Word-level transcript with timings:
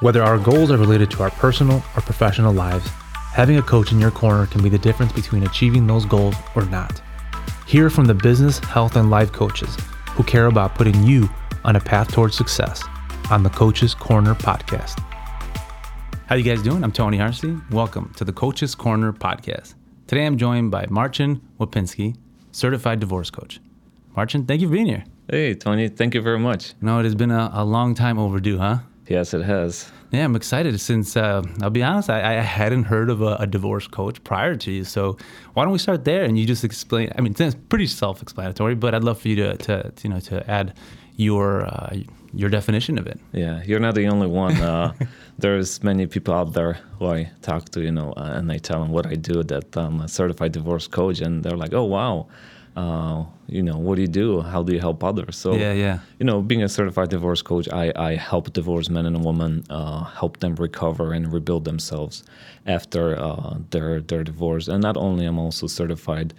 Whether 0.00 0.22
our 0.22 0.38
goals 0.38 0.70
are 0.70 0.76
related 0.76 1.10
to 1.12 1.22
our 1.22 1.30
personal 1.30 1.78
or 1.96 2.02
professional 2.02 2.52
lives, 2.52 2.86
having 3.32 3.56
a 3.56 3.62
coach 3.62 3.92
in 3.92 3.98
your 3.98 4.10
corner 4.10 4.44
can 4.44 4.62
be 4.62 4.68
the 4.68 4.76
difference 4.76 5.10
between 5.10 5.44
achieving 5.44 5.86
those 5.86 6.04
goals 6.04 6.34
or 6.54 6.66
not. 6.66 7.00
Hear 7.66 7.88
from 7.88 8.04
the 8.04 8.12
business, 8.12 8.58
health, 8.58 8.96
and 8.96 9.08
life 9.08 9.32
coaches 9.32 9.74
who 10.10 10.22
care 10.22 10.46
about 10.46 10.74
putting 10.74 11.02
you 11.02 11.30
on 11.64 11.76
a 11.76 11.80
path 11.80 12.12
towards 12.12 12.36
success 12.36 12.84
on 13.30 13.42
the 13.42 13.48
Coach's 13.48 13.94
Corner 13.94 14.34
podcast. 14.34 15.02
How 16.26 16.34
you 16.34 16.44
guys 16.44 16.60
doing? 16.60 16.84
I'm 16.84 16.92
Tony 16.92 17.16
Harsey. 17.16 17.56
Welcome 17.70 18.12
to 18.16 18.24
the 18.26 18.34
Coach's 18.34 18.74
Corner 18.74 19.14
podcast. 19.14 19.76
Today 20.08 20.26
I'm 20.26 20.36
joined 20.36 20.70
by 20.70 20.84
Marcin 20.90 21.40
Lapczynski, 21.58 22.14
certified 22.52 23.00
divorce 23.00 23.30
coach. 23.30 23.60
Marcin, 24.14 24.44
thank 24.44 24.60
you 24.60 24.68
for 24.68 24.74
being 24.74 24.88
here. 24.88 25.04
Hey, 25.30 25.54
Tony, 25.54 25.88
thank 25.88 26.14
you 26.14 26.20
very 26.20 26.38
much. 26.38 26.74
No, 26.82 26.98
it 26.98 27.04
has 27.04 27.14
been 27.14 27.30
a, 27.30 27.50
a 27.54 27.64
long 27.64 27.94
time 27.94 28.18
overdue, 28.18 28.58
huh? 28.58 28.80
Yes, 29.08 29.34
it 29.34 29.42
has. 29.42 29.90
Yeah, 30.12 30.24
I'm 30.24 30.36
excited 30.36 30.78
since 30.80 31.16
uh, 31.16 31.42
I'll 31.62 31.70
be 31.70 31.82
honest, 31.82 32.10
I, 32.10 32.38
I 32.38 32.42
hadn't 32.42 32.84
heard 32.84 33.10
of 33.10 33.22
a, 33.22 33.36
a, 33.40 33.46
divorce 33.46 33.86
coach 33.86 34.22
prior 34.24 34.54
to 34.54 34.70
you. 34.70 34.84
So 34.84 35.16
why 35.54 35.64
don't 35.64 35.72
we 35.72 35.78
start 35.78 36.04
there 36.04 36.24
and 36.24 36.38
you 36.38 36.46
just 36.46 36.64
explain? 36.64 37.12
I 37.16 37.20
mean, 37.20 37.34
it's 37.38 37.56
pretty 37.68 37.86
self-explanatory, 37.86 38.76
but 38.76 38.94
I'd 38.94 39.04
love 39.04 39.20
for 39.20 39.28
you 39.28 39.36
to, 39.36 39.56
to, 39.56 39.92
you 40.02 40.10
know 40.10 40.20
to 40.20 40.48
add 40.50 40.74
your 41.16 41.66
uh, 41.66 41.96
your 42.32 42.50
definition 42.50 42.98
of 42.98 43.06
it. 43.06 43.18
Yeah, 43.32 43.62
you're 43.64 43.80
not 43.80 43.94
the 43.94 44.06
only 44.08 44.26
one. 44.26 44.56
Uh, 44.56 44.92
there's 45.38 45.82
many 45.82 46.06
people 46.06 46.34
out 46.34 46.52
there 46.52 46.74
who 46.98 47.06
I 47.06 47.30
talk 47.42 47.70
to, 47.70 47.80
you 47.80 47.92
know, 47.92 48.12
uh, 48.12 48.34
and 48.36 48.52
I 48.52 48.58
tell 48.58 48.80
them 48.80 48.90
what 48.90 49.06
I 49.06 49.14
do. 49.14 49.42
That 49.42 49.76
I'm 49.76 50.00
a 50.00 50.08
certified 50.08 50.52
divorce 50.52 50.86
coach, 50.86 51.20
and 51.20 51.42
they're 51.42 51.56
like, 51.56 51.72
"Oh, 51.72 51.84
wow." 51.84 52.28
Uh, 52.76 53.24
you 53.48 53.62
know, 53.62 53.78
what 53.78 53.96
do 53.96 54.02
you 54.02 54.08
do? 54.08 54.42
How 54.42 54.62
do 54.62 54.72
you 54.74 54.80
help 54.80 55.02
others? 55.02 55.36
So, 55.36 55.54
yeah, 55.54 55.72
yeah. 55.72 56.00
You 56.18 56.26
know, 56.26 56.42
being 56.42 56.62
a 56.62 56.68
certified 56.68 57.08
divorce 57.08 57.40
coach, 57.40 57.68
I, 57.72 57.92
I 57.96 58.16
help 58.16 58.52
divorced 58.52 58.90
men 58.90 59.06
and 59.06 59.24
women 59.24 59.64
uh, 59.70 60.04
help 60.04 60.40
them 60.40 60.54
recover 60.56 61.14
and 61.14 61.32
rebuild 61.32 61.64
themselves 61.64 62.22
after 62.66 63.18
uh, 63.18 63.58
their 63.70 64.00
their 64.00 64.22
divorce. 64.24 64.68
And 64.68 64.82
not 64.82 64.96
only 64.96 65.24
I'm 65.24 65.38
also 65.38 65.66
certified 65.66 66.34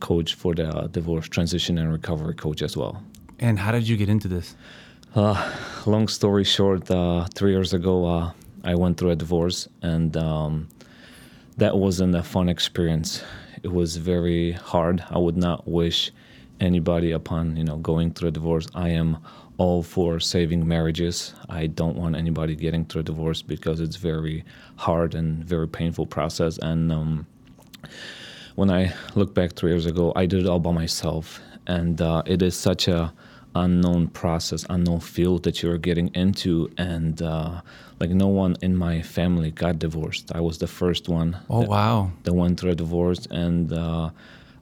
coach 0.00 0.34
for 0.34 0.54
the 0.54 0.88
divorce 0.90 1.28
transition 1.28 1.78
and 1.78 1.92
recovery 1.92 2.34
coach 2.34 2.60
as 2.62 2.76
well. 2.76 3.02
And 3.38 3.58
how 3.58 3.70
did 3.72 3.86
you 3.86 3.96
get 3.96 4.08
into 4.08 4.28
this? 4.28 4.56
Uh, 5.14 5.52
long 5.86 6.08
story 6.08 6.44
short, 6.44 6.90
uh, 6.90 7.26
three 7.34 7.52
years 7.52 7.72
ago, 7.72 8.06
uh, 8.06 8.32
I 8.64 8.74
went 8.74 8.98
through 8.98 9.10
a 9.10 9.16
divorce, 9.16 9.68
and 9.80 10.16
um, 10.16 10.68
that 11.56 11.78
wasn't 11.78 12.14
a 12.14 12.22
fun 12.22 12.48
experience 12.48 13.22
it 13.66 13.72
was 13.72 13.96
very 13.96 14.52
hard. 14.52 15.02
I 15.10 15.18
would 15.18 15.36
not 15.36 15.66
wish 15.66 16.12
anybody 16.60 17.10
upon 17.10 17.56
you 17.56 17.64
know 17.64 17.78
going 17.78 18.12
through 18.12 18.28
a 18.28 18.30
divorce. 18.30 18.68
I 18.76 18.90
am 18.90 19.18
all 19.58 19.82
for 19.82 20.20
saving 20.20 20.68
marriages. 20.68 21.34
I 21.48 21.66
don't 21.66 21.96
want 21.96 22.14
anybody 22.14 22.54
getting 22.54 22.84
through 22.84 23.00
a 23.00 23.10
divorce 23.12 23.42
because 23.42 23.80
it's 23.80 23.96
very 23.96 24.44
hard 24.76 25.16
and 25.16 25.44
very 25.44 25.66
painful 25.66 26.06
process. 26.06 26.58
And 26.58 26.92
um, 26.92 27.26
when 28.54 28.70
I 28.70 28.94
look 29.16 29.34
back 29.34 29.54
three 29.54 29.72
years 29.72 29.86
ago, 29.86 30.12
I 30.14 30.26
did 30.26 30.40
it 30.42 30.46
all 30.46 30.60
by 30.60 30.70
myself, 30.70 31.40
and 31.66 32.00
uh, 32.00 32.22
it 32.24 32.42
is 32.42 32.54
such 32.56 32.86
a 32.86 33.12
unknown 33.56 34.06
process, 34.22 34.64
unknown 34.70 35.00
field 35.00 35.42
that 35.42 35.60
you're 35.60 35.78
getting 35.78 36.08
into, 36.14 36.70
and 36.78 37.20
uh, 37.20 37.62
like 38.00 38.10
no 38.10 38.28
one 38.28 38.56
in 38.62 38.76
my 38.76 39.02
family 39.02 39.50
got 39.50 39.78
divorced. 39.78 40.32
I 40.34 40.40
was 40.40 40.58
the 40.58 40.66
first 40.66 41.08
one. 41.08 41.38
Oh 41.48 41.60
that, 41.60 41.68
wow! 41.68 42.10
That 42.24 42.34
went 42.34 42.60
through 42.60 42.72
a 42.72 42.74
divorce, 42.74 43.26
and 43.30 43.72
uh, 43.72 44.10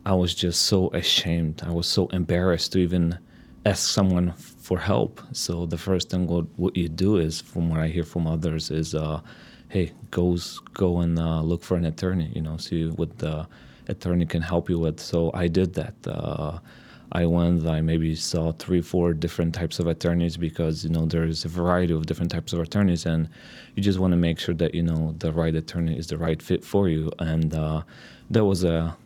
I 0.07 0.15
was 0.15 0.35
just 0.35 0.63
so 0.63 0.91
ashamed. 0.93 1.62
I 1.67 1.71
was 1.71 1.87
so 1.87 2.07
embarrassed 2.09 2.73
to 2.73 2.79
even 2.79 3.19
ask 3.67 3.89
someone 3.89 4.33
for 4.37 4.79
help. 4.79 5.21
So 5.33 5.67
the 5.67 5.79
first 5.79 6.11
thing 6.11 6.27
what, 6.27 6.47
what 6.57 6.77
you 6.77 6.89
do 6.89 7.17
is, 7.17 7.41
from 7.41 7.71
what 7.71 7.81
I 7.81 7.89
hear 7.89 8.05
from 8.05 8.27
others, 8.27 8.71
is, 8.71 8.95
uh, 8.95 9.21
hey, 9.69 9.93
goes 10.11 10.61
go 10.75 11.01
and 11.01 11.19
uh, 11.19 11.41
look 11.41 11.62
for 11.62 11.77
an 11.77 11.87
attorney. 11.87 12.31
You 12.35 12.43
know, 12.43 12.57
see 12.59 12.89
what 12.89 13.19
the 13.19 13.47
attorney 13.89 14.27
can 14.27 14.43
help 14.43 14.69
you 14.69 14.79
with. 14.79 15.01
So 15.01 15.31
I 15.35 15.49
did 15.49 15.75
that 15.75 15.94
uh, 16.06 16.59
I 17.12 17.26
went, 17.26 17.66
I 17.66 17.81
maybe 17.81 18.15
saw 18.15 18.53
three, 18.53 18.81
four 18.81 19.15
different 19.15 19.54
types 19.54 19.78
of 19.78 19.87
attorneys 19.87 20.37
because, 20.37 20.84
you 20.84 20.91
know, 20.91 21.06
there's 21.06 21.44
a 21.44 21.48
variety 21.48 21.94
of 21.94 22.06
different 22.06 22.31
types 22.31 22.53
of 22.53 22.60
attorneys 22.60 23.06
and 23.06 23.28
you 23.75 23.82
just 23.82 23.98
want 23.98 24.12
to 24.12 24.16
make 24.16 24.38
sure 24.38 24.54
that, 24.56 24.75
you 24.75 24.82
know, 24.82 25.14
the 25.19 25.32
right 25.32 25.54
attorney 25.54 25.97
is 25.97 26.09
the 26.09 26.19
right 26.19 26.43
fit 26.43 26.64
for 26.64 26.88
you. 26.88 27.12
And 27.19 27.54
uh, 27.54 27.82
that 28.31 28.44
was 28.44 28.64
a 28.64 28.97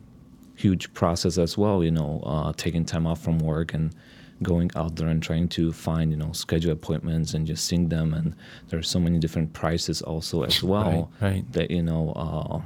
huge 0.55 0.93
process 0.93 1.37
as 1.37 1.57
well, 1.57 1.83
you 1.83 1.91
know, 1.91 2.21
uh, 2.25 2.53
taking 2.57 2.83
time 2.83 3.05
off 3.05 3.21
from 3.21 3.39
work 3.39 3.73
and 3.73 3.93
going 4.41 4.71
out 4.75 4.95
there 4.95 5.07
and 5.07 5.21
trying 5.21 5.47
to 5.49 5.71
find, 5.71 6.11
you 6.11 6.17
know, 6.17 6.31
schedule 6.31 6.71
appointments 6.71 7.33
and 7.33 7.45
just 7.45 7.65
seeing 7.65 7.89
them. 7.89 8.13
And 8.13 8.35
there's 8.69 8.89
so 8.89 8.99
many 8.99 9.19
different 9.19 9.53
prices 9.53 10.01
also 10.01 10.43
as 10.43 10.63
well 10.63 11.11
right, 11.19 11.31
right. 11.31 11.51
that, 11.53 11.71
you 11.71 11.83
know, 11.83 12.13
uh, 12.15 12.61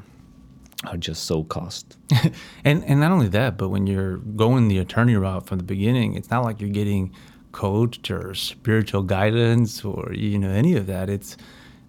are 0.85 0.97
just 0.97 1.25
so 1.25 1.44
cost. 1.44 1.97
and 2.63 2.83
and 2.85 2.99
not 2.99 3.11
only 3.11 3.27
that, 3.29 3.57
but 3.57 3.69
when 3.69 3.88
you're 3.88 4.17
going 4.17 4.67
the 4.67 4.79
attorney 4.79 5.16
route 5.16 5.45
from 5.47 5.57
the 5.57 5.63
beginning, 5.63 6.16
it's 6.16 6.29
not 6.29 6.44
like 6.44 6.59
you're 6.59 6.69
getting 6.69 7.13
coached 7.51 8.09
or 8.09 8.33
spiritual 8.33 9.03
guidance 9.03 9.85
or 9.85 10.11
you 10.13 10.39
know 10.39 10.49
any 10.49 10.75
of 10.75 10.88
that. 10.88 11.09
It's 11.09 11.38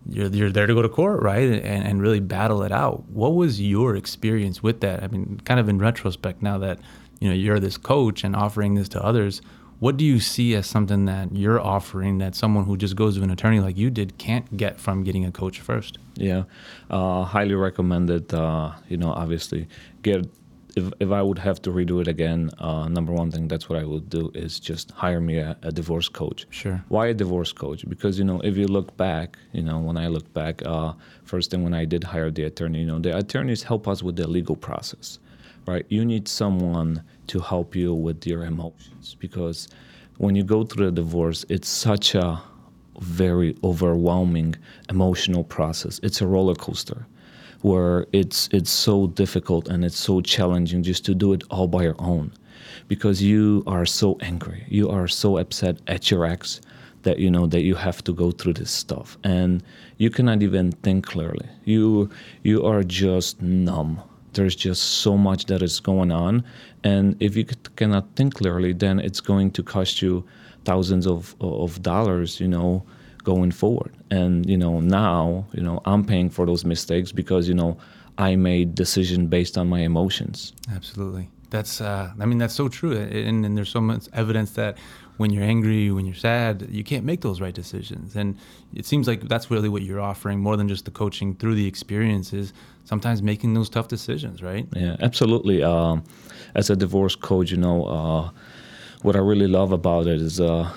you're 0.09 0.28
you're 0.28 0.50
there 0.50 0.66
to 0.66 0.75
go 0.75 0.83
to 0.83 0.88
court, 0.88 1.22
right, 1.22 1.49
and 1.49 1.87
and 1.87 2.03
really 2.03 2.21
battle 2.21 2.62
it 2.62 2.72
out. 2.72 3.09
What 3.09 3.34
was 3.34 3.60
your 3.60 3.97
experience 3.97 4.62
with 4.62 4.81
that? 4.81 5.03
I 5.03 5.09
mean, 5.09 5.41
kind 5.44 5.59
of 5.59 5.69
in 5.69 5.78
retrospect, 5.78 6.43
now 6.43 6.59
that 6.59 6.78
you 7.21 7.28
know 7.28 7.34
you're 7.34 7.60
this 7.60 7.77
coach 7.77 8.25
and 8.25 8.37
offering 8.37 8.75
this 8.75 8.88
to 8.91 9.03
others, 9.03 9.43
what 9.81 9.97
do 9.97 10.05
you 10.05 10.21
see 10.21 10.55
as 10.55 10.67
something 10.67 11.05
that 11.07 11.35
you're 11.35 11.61
offering 11.61 12.19
that 12.19 12.35
someone 12.35 12.65
who 12.65 12.77
just 12.77 12.97
goes 12.97 13.17
to 13.17 13.23
an 13.23 13.31
attorney 13.31 13.61
like 13.61 13.77
you 13.77 13.91
did 13.91 14.19
can't 14.19 14.57
get 14.57 14.81
from 14.81 15.05
getting 15.05 15.25
a 15.25 15.33
coach 15.33 15.61
first? 15.61 15.99
Yeah, 16.17 16.45
uh, 16.91 17.25
highly 17.25 17.55
recommended. 17.55 18.33
Uh, 18.33 18.73
you 18.89 18.97
know, 18.97 19.11
obviously, 19.11 19.69
get 20.03 20.27
if 20.77 20.93
if 21.01 21.11
I 21.11 21.23
would 21.23 21.39
have 21.39 21.61
to 21.63 21.71
redo 21.71 22.01
it 22.01 22.09
again, 22.09 22.51
uh, 22.59 22.89
number 22.89 23.13
one 23.13 23.31
thing 23.31 23.49
that's 23.49 23.69
what 23.69 23.79
I 23.79 23.84
would 23.84 24.09
do 24.09 24.31
is 24.34 24.61
just 24.61 24.91
hire 24.93 25.21
me 25.21 25.39
a, 25.39 25.57
a, 25.63 25.73
divorce 25.73 26.09
coach. 26.09 26.47
Sure. 26.51 26.84
Why 26.89 27.07
a 27.09 27.15
divorce 27.15 27.53
coach? 27.53 27.89
Because 27.89 28.19
you 28.19 28.25
know, 28.25 28.41
if 28.41 28.57
you 28.57 28.67
look 28.67 28.97
back, 28.97 29.39
you 29.53 29.63
know, 29.63 29.79
when 29.79 29.97
I 29.97 30.09
look 30.09 30.33
back, 30.34 30.63
uh, 30.65 30.95
first 31.25 31.51
thing 31.51 31.63
when 31.63 31.75
I 31.75 31.84
did 31.84 32.05
hire 32.05 32.31
the 32.31 32.45
attorney, 32.45 32.81
you 32.81 32.87
know, 32.87 32.99
the 32.99 33.17
attorneys 33.17 33.63
help 33.63 33.87
us 33.87 34.03
with 34.03 34.17
the 34.17 34.27
legal 34.27 34.57
process 34.57 35.19
right? 35.67 35.87
You 35.89 36.05
need 36.05 36.29
someone 36.29 37.03
to 37.29 37.41
help 37.41 37.75
you 37.75 37.95
with 37.95 38.27
your 38.27 38.45
emotions 38.45 39.17
because 39.19 39.69
when 40.19 40.37
you 40.37 40.45
go 40.45 40.65
through 40.65 40.89
a 40.89 40.91
divorce, 40.93 41.45
it's 41.49 41.69
such 41.69 42.15
a 42.15 42.41
very 43.01 43.57
overwhelming 43.65 44.55
emotional 44.89 45.45
process. 45.45 45.99
It's 46.03 46.21
a 46.21 46.27
roller 46.27 46.55
coaster 46.55 47.07
where 47.63 48.07
it's 48.13 48.49
it's 48.53 48.71
so 48.71 49.07
difficult 49.07 49.69
and 49.69 49.85
it's 49.85 49.99
so 49.99 50.21
challenging 50.21 50.83
just 50.83 51.05
to 51.07 51.15
do 51.15 51.33
it 51.33 51.43
all 51.51 51.67
by 51.67 51.83
your 51.83 51.97
own 51.99 52.31
because 52.89 53.23
you 53.23 53.65
are 53.67 53.87
so 53.87 54.19
angry. 54.21 54.65
You 54.69 54.91
are 54.91 55.09
so 55.09 55.39
upset 55.39 55.79
at 55.87 56.11
your 56.11 56.27
ex 56.27 56.61
that 57.03 57.19
you 57.19 57.31
know 57.31 57.47
that 57.47 57.63
you 57.63 57.75
have 57.75 58.05
to 58.05 58.13
go 58.13 58.31
through 58.31 58.55
this 58.55 58.71
stuff 58.71 59.19
and 59.25 59.63
you 59.99 60.11
cannot 60.11 60.43
even 60.43 60.73
think 60.73 61.07
clearly. 61.07 61.49
You 61.65 62.11
you 62.43 62.65
are 62.65 62.83
just 62.83 63.41
numb 63.43 64.03
there's 64.34 64.56
just 64.56 64.83
so 64.83 65.17
much 65.17 65.47
that 65.47 65.62
is 65.62 65.81
going 65.81 66.12
on. 66.12 66.45
And 66.83 67.17
if 67.21 67.37
you 67.37 67.45
cannot 67.77 68.05
think 68.17 68.34
clearly 68.34 68.72
then 68.72 69.00
it's 69.00 69.21
going 69.21 69.50
to 69.53 69.62
cost 69.62 70.03
you 70.03 70.25
thousands 70.65 71.06
of 71.06 71.34
of 71.41 71.83
dollars 71.83 72.41
you 72.41 72.49
know 72.49 72.84
going 73.22 73.53
forward. 73.53 73.93
And 74.11 74.49
you 74.49 74.56
know 74.56 74.81
now 74.81 75.47
you 75.53 75.62
know 75.62 75.81
i'm 75.84 76.05
paying 76.05 76.31
for 76.31 76.47
those 76.47 76.65
mistakes 76.65 77.12
because 77.12 77.49
you 77.49 77.55
know 77.55 77.77
i 78.19 78.37
made 78.37 78.75
decision 78.75 79.27
based 79.28 79.56
on 79.56 79.69
my 79.69 79.81
emotions. 79.81 80.53
Absolutely. 80.75 81.28
That's 81.51 81.81
uh, 81.81 82.12
i 82.19 82.27
mean 82.27 82.39
that's 82.39 82.55
so 82.55 82.69
true. 82.69 82.97
And, 82.97 83.45
and 83.47 83.56
there's 83.56 83.71
so 83.71 83.81
much 83.81 84.09
evidence 84.12 84.53
that 84.53 84.78
when 85.17 85.33
you're 85.33 85.45
angry, 85.45 85.91
when 85.91 86.07
you're 86.07 86.15
sad, 86.15 86.67
you 86.71 86.83
can't 86.83 87.05
make 87.05 87.21
those 87.21 87.41
right 87.41 87.55
decisions. 87.55 88.17
And 88.17 88.37
it 88.75 88.85
seems 88.85 89.07
like 89.07 89.23
that's 89.29 89.51
really 89.51 89.69
what 89.69 89.83
you're 89.83 90.01
offering 90.01 90.41
more 90.41 90.57
than 90.57 90.69
just 90.69 90.84
the 90.84 90.91
coaching 90.91 91.34
through 91.37 91.55
the 91.55 91.66
experiences, 91.66 92.53
sometimes 92.84 93.22
making 93.22 93.55
those 93.55 93.71
tough 93.71 93.89
decisions, 93.89 94.43
right? 94.43 94.66
Yeah, 94.75 94.97
absolutely. 95.01 95.63
Um, 95.63 96.03
as 96.55 96.71
a 96.71 96.77
divorce 96.77 97.15
coach, 97.15 97.51
you 97.51 97.57
know, 97.57 97.84
uh, 97.84 98.31
what 99.03 99.15
I 99.15 99.21
really 99.21 99.47
love 99.47 99.71
about 99.71 100.07
it 100.07 100.21
is 100.21 100.41
uh, 100.41 100.69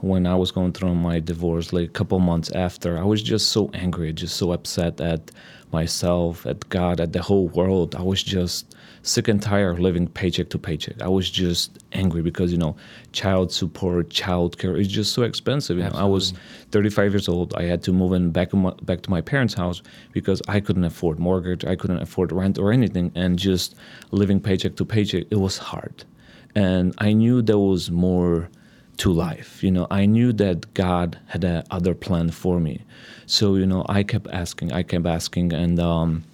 when 0.00 0.26
I 0.26 0.34
was 0.34 0.50
going 0.50 0.72
through 0.72 0.94
my 0.94 1.20
divorce, 1.20 1.72
like 1.72 1.88
a 1.88 1.92
couple 1.92 2.18
months 2.20 2.50
after, 2.52 2.96
I 2.98 3.04
was 3.04 3.22
just 3.22 3.48
so 3.48 3.70
angry, 3.74 4.12
just 4.12 4.36
so 4.36 4.52
upset 4.52 5.00
at 5.00 5.30
myself, 5.72 6.46
at 6.46 6.68
God, 6.68 7.00
at 7.00 7.12
the 7.12 7.20
whole 7.20 7.48
world. 7.48 7.94
I 7.96 8.02
was 8.02 8.22
just 8.22 8.74
sick 9.04 9.28
and 9.28 9.40
tired 9.40 9.70
of 9.70 9.80
living 9.80 10.08
paycheck 10.08 10.48
to 10.48 10.58
paycheck. 10.58 11.00
I 11.02 11.08
was 11.08 11.30
just 11.30 11.78
angry 11.92 12.22
because 12.22 12.50
you 12.50 12.58
know, 12.58 12.74
child 13.12 13.52
support, 13.52 14.08
child 14.10 14.58
care 14.58 14.76
is 14.76 14.88
just 14.88 15.12
so 15.12 15.22
expensive. 15.22 15.76
You 15.76 15.84
know, 15.84 15.90
I 15.94 16.04
was 16.04 16.32
35 16.70 17.12
years 17.12 17.28
old. 17.28 17.54
I 17.54 17.64
had 17.64 17.82
to 17.84 17.92
move 17.92 18.14
in 18.14 18.30
back 18.30 18.52
my, 18.54 18.72
back 18.82 19.02
to 19.02 19.10
my 19.10 19.20
parents' 19.20 19.54
house 19.54 19.82
because 20.12 20.40
I 20.48 20.58
couldn't 20.58 20.84
afford 20.84 21.18
mortgage, 21.18 21.64
I 21.64 21.76
couldn't 21.76 22.02
afford 22.02 22.32
rent 22.32 22.58
or 22.58 22.72
anything, 22.72 23.12
and 23.14 23.38
just 23.38 23.74
living 24.10 24.40
paycheck 24.40 24.76
to 24.76 24.84
paycheck, 24.84 25.24
it 25.30 25.36
was 25.36 25.58
hard. 25.58 26.04
And 26.54 26.94
I 26.98 27.12
knew 27.12 27.42
there 27.42 27.58
was 27.58 27.90
more 27.90 28.48
to 28.96 29.12
life. 29.12 29.62
You 29.62 29.70
know, 29.70 29.86
I 29.90 30.06
knew 30.06 30.32
that 30.34 30.72
God 30.72 31.18
had 31.26 31.44
a 31.44 31.64
other 31.70 31.94
plan 31.94 32.30
for 32.30 32.58
me. 32.58 32.80
So, 33.26 33.56
you 33.56 33.66
know, 33.66 33.84
I 33.88 34.02
kept 34.02 34.28
asking, 34.28 34.72
I 34.72 34.82
kept 34.82 35.06
asking, 35.06 35.52
and, 35.52 35.78
um, 35.78 36.24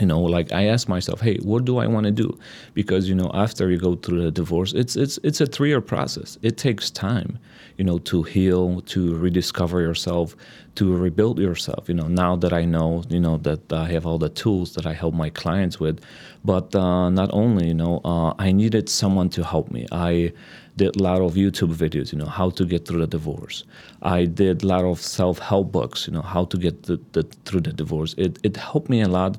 you 0.00 0.06
know, 0.06 0.20
like 0.20 0.52
I 0.52 0.66
ask 0.66 0.88
myself, 0.88 1.20
hey, 1.20 1.36
what 1.42 1.64
do 1.64 1.78
I 1.78 1.86
want 1.86 2.04
to 2.06 2.12
do? 2.12 2.38
Because, 2.74 3.08
you 3.08 3.14
know, 3.14 3.30
after 3.34 3.70
you 3.70 3.78
go 3.78 3.96
through 3.96 4.22
the 4.22 4.30
divorce, 4.30 4.72
it's, 4.72 4.96
it's, 4.96 5.18
it's 5.22 5.40
a 5.40 5.46
three 5.46 5.68
year 5.68 5.80
process. 5.80 6.38
It 6.42 6.56
takes 6.56 6.90
time, 6.90 7.38
you 7.76 7.84
know, 7.84 7.98
to 8.00 8.22
heal, 8.22 8.80
to 8.82 9.16
rediscover 9.16 9.80
yourself, 9.80 10.36
to 10.76 10.96
rebuild 10.96 11.38
yourself. 11.38 11.88
You 11.88 11.94
know, 11.94 12.08
now 12.08 12.36
that 12.36 12.52
I 12.52 12.64
know, 12.64 13.04
you 13.08 13.20
know, 13.20 13.36
that 13.38 13.72
I 13.72 13.86
have 13.88 14.06
all 14.06 14.18
the 14.18 14.30
tools 14.30 14.74
that 14.74 14.86
I 14.86 14.92
help 14.92 15.14
my 15.14 15.30
clients 15.30 15.78
with, 15.78 16.00
but 16.44 16.74
uh, 16.74 17.10
not 17.10 17.30
only, 17.32 17.68
you 17.68 17.74
know, 17.74 18.00
uh, 18.04 18.34
I 18.38 18.52
needed 18.52 18.88
someone 18.88 19.28
to 19.30 19.44
help 19.44 19.70
me. 19.70 19.86
I, 19.92 20.32
did 20.80 20.96
a 20.96 21.02
lot 21.02 21.20
of 21.20 21.34
YouTube 21.34 21.74
videos, 21.74 22.12
you 22.12 22.18
know, 22.18 22.26
how 22.26 22.48
to 22.50 22.64
get 22.64 22.86
through 22.86 23.00
the 23.00 23.06
divorce. 23.06 23.64
I 24.02 24.24
did 24.24 24.62
a 24.62 24.66
lot 24.66 24.84
of 24.84 25.00
self-help 25.00 25.70
books, 25.70 26.06
you 26.06 26.12
know, 26.14 26.22
how 26.22 26.44
to 26.46 26.56
get 26.56 26.84
the, 26.84 26.98
the, 27.12 27.22
through 27.44 27.62
the 27.62 27.72
divorce. 27.72 28.14
It, 28.16 28.38
it 28.42 28.56
helped 28.56 28.88
me 28.88 29.02
a 29.02 29.08
lot, 29.08 29.36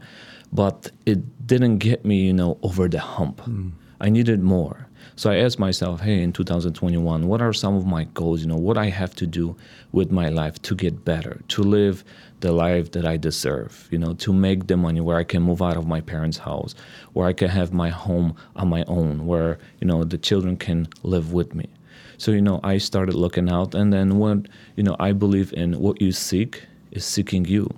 but 0.51 0.91
it 1.05 1.47
didn't 1.47 1.77
get 1.77 2.05
me, 2.05 2.25
you 2.25 2.33
know, 2.33 2.57
over 2.61 2.87
the 2.87 2.99
hump. 2.99 3.41
Mm. 3.41 3.71
I 3.99 4.09
needed 4.09 4.41
more. 4.41 4.87
So 5.15 5.29
I 5.29 5.35
asked 5.37 5.59
myself, 5.59 6.01
hey, 6.01 6.21
in 6.21 6.33
2021, 6.33 7.27
what 7.27 7.41
are 7.41 7.53
some 7.53 7.75
of 7.75 7.85
my 7.85 8.05
goals? 8.05 8.41
You 8.41 8.47
know, 8.47 8.55
what 8.55 8.77
I 8.77 8.87
have 8.89 9.15
to 9.17 9.27
do 9.27 9.55
with 9.91 10.11
my 10.11 10.29
life 10.29 10.61
to 10.63 10.75
get 10.75 11.05
better, 11.05 11.41
to 11.49 11.61
live 11.61 12.03
the 12.39 12.51
life 12.51 12.91
that 12.91 13.05
I 13.05 13.17
deserve, 13.17 13.87
you 13.91 13.99
know, 13.99 14.13
to 14.15 14.33
make 14.33 14.67
the 14.67 14.77
money 14.77 14.99
where 14.99 15.17
I 15.17 15.23
can 15.23 15.43
move 15.43 15.61
out 15.61 15.77
of 15.77 15.85
my 15.85 16.01
parents' 16.01 16.39
house, 16.39 16.73
where 17.13 17.27
I 17.27 17.33
can 17.33 17.49
have 17.49 17.71
my 17.71 17.89
home 17.89 18.35
on 18.55 18.69
my 18.69 18.83
own, 18.87 19.27
where, 19.27 19.59
you 19.79 19.87
know, 19.87 20.03
the 20.03 20.17
children 20.17 20.57
can 20.57 20.87
live 21.03 21.33
with 21.33 21.53
me. 21.53 21.67
So, 22.17 22.31
you 22.31 22.41
know, 22.41 22.59
I 22.63 22.77
started 22.77 23.15
looking 23.15 23.49
out. 23.49 23.75
And 23.75 23.91
then 23.91 24.17
what, 24.17 24.47
you 24.75 24.83
know, 24.83 24.95
I 24.99 25.11
believe 25.11 25.53
in 25.53 25.79
what 25.79 26.01
you 26.01 26.11
seek 26.11 26.63
is 26.91 27.05
seeking 27.05 27.45
you. 27.45 27.69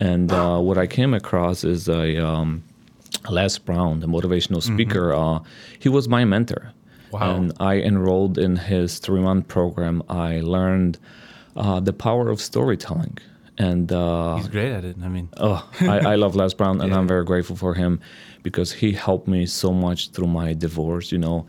And 0.00 0.32
uh, 0.32 0.58
what 0.58 0.78
I 0.78 0.86
came 0.86 1.12
across 1.14 1.62
is 1.62 1.88
a, 1.88 2.16
um, 2.24 2.64
Les 3.28 3.58
Brown, 3.58 4.00
the 4.00 4.06
motivational 4.06 4.58
mm-hmm. 4.58 4.74
speaker, 4.74 5.10
mm-hmm. 5.10 5.44
uh, 5.44 5.48
he 5.78 5.88
was 5.88 6.08
my 6.08 6.24
mentor. 6.24 6.72
Wow. 7.10 7.36
And 7.36 7.52
I 7.60 7.76
enrolled 7.76 8.38
in 8.38 8.56
his 8.56 8.98
three 8.98 9.20
month 9.20 9.48
program. 9.48 10.02
I 10.08 10.40
learned 10.40 10.98
uh, 11.56 11.80
the 11.80 11.92
power 11.92 12.30
of 12.30 12.40
storytelling. 12.40 13.18
And 13.58 13.92
uh, 13.92 14.36
he's 14.36 14.48
great 14.48 14.72
at 14.72 14.84
it. 14.84 14.96
I 15.02 15.08
mean, 15.08 15.28
oh, 15.36 15.68
I, 15.82 15.98
I 15.98 16.14
love 16.14 16.34
Les 16.34 16.54
Brown, 16.54 16.80
and 16.80 16.90
yeah. 16.92 16.98
I'm 16.98 17.06
very 17.06 17.24
grateful 17.26 17.56
for 17.56 17.74
him 17.74 18.00
because 18.42 18.72
he 18.72 18.92
helped 18.92 19.28
me 19.28 19.44
so 19.44 19.70
much 19.70 20.12
through 20.12 20.28
my 20.28 20.54
divorce. 20.54 21.12
You 21.12 21.18
know, 21.18 21.46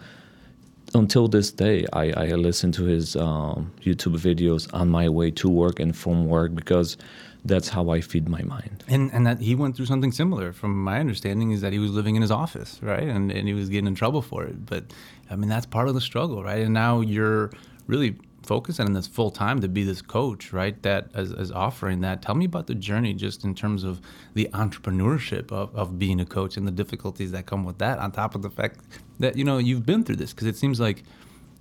until 0.93 1.27
this 1.27 1.51
day, 1.51 1.85
I, 1.93 2.11
I 2.11 2.25
listen 2.31 2.71
to 2.73 2.83
his 2.83 3.15
um, 3.15 3.71
YouTube 3.81 4.17
videos 4.17 4.71
on 4.73 4.89
my 4.89 5.09
way 5.09 5.31
to 5.31 5.49
work 5.49 5.79
and 5.79 5.95
from 5.95 6.27
work 6.27 6.53
because 6.55 6.97
that's 7.45 7.69
how 7.69 7.89
I 7.89 8.01
feed 8.01 8.29
my 8.29 8.41
mind. 8.43 8.83
And 8.87 9.11
and 9.13 9.25
that 9.25 9.39
he 9.39 9.55
went 9.55 9.75
through 9.75 9.87
something 9.87 10.11
similar. 10.11 10.53
From 10.53 10.83
my 10.83 10.99
understanding, 10.99 11.51
is 11.51 11.61
that 11.61 11.73
he 11.73 11.79
was 11.79 11.91
living 11.91 12.15
in 12.15 12.21
his 12.21 12.31
office, 12.31 12.79
right, 12.81 13.03
and 13.03 13.31
and 13.31 13.47
he 13.47 13.53
was 13.53 13.69
getting 13.69 13.87
in 13.87 13.95
trouble 13.95 14.21
for 14.21 14.43
it. 14.43 14.65
But 14.65 14.93
I 15.29 15.35
mean, 15.35 15.49
that's 15.49 15.65
part 15.65 15.87
of 15.87 15.95
the 15.95 16.01
struggle, 16.01 16.43
right? 16.43 16.61
And 16.61 16.73
now 16.73 17.01
you're 17.01 17.51
really 17.87 18.15
focusing 18.43 18.85
on 18.85 18.93
this 18.93 19.07
full 19.07 19.31
time 19.31 19.61
to 19.61 19.67
be 19.67 19.83
this 19.83 20.01
coach, 20.01 20.51
right? 20.51 20.81
That 20.83 21.09
as, 21.13 21.31
as 21.31 21.51
offering 21.51 22.01
that. 22.01 22.21
Tell 22.21 22.35
me 22.35 22.45
about 22.45 22.67
the 22.67 22.75
journey, 22.75 23.13
just 23.13 23.43
in 23.43 23.55
terms 23.55 23.83
of 23.83 24.01
the 24.33 24.49
entrepreneurship 24.53 25.51
of, 25.51 25.75
of 25.75 25.99
being 25.99 26.19
a 26.19 26.25
coach 26.25 26.57
and 26.57 26.67
the 26.67 26.71
difficulties 26.71 27.31
that 27.31 27.45
come 27.45 27.63
with 27.63 27.77
that. 27.79 27.99
On 27.99 28.11
top 28.11 28.35
of 28.35 28.41
the 28.41 28.49
fact 28.49 28.79
that 29.21 29.37
you 29.37 29.43
know 29.43 29.57
you've 29.57 29.85
been 29.85 30.03
through 30.03 30.17
this, 30.17 30.33
because 30.33 30.47
it 30.47 30.57
seems 30.57 30.79
like 30.79 31.03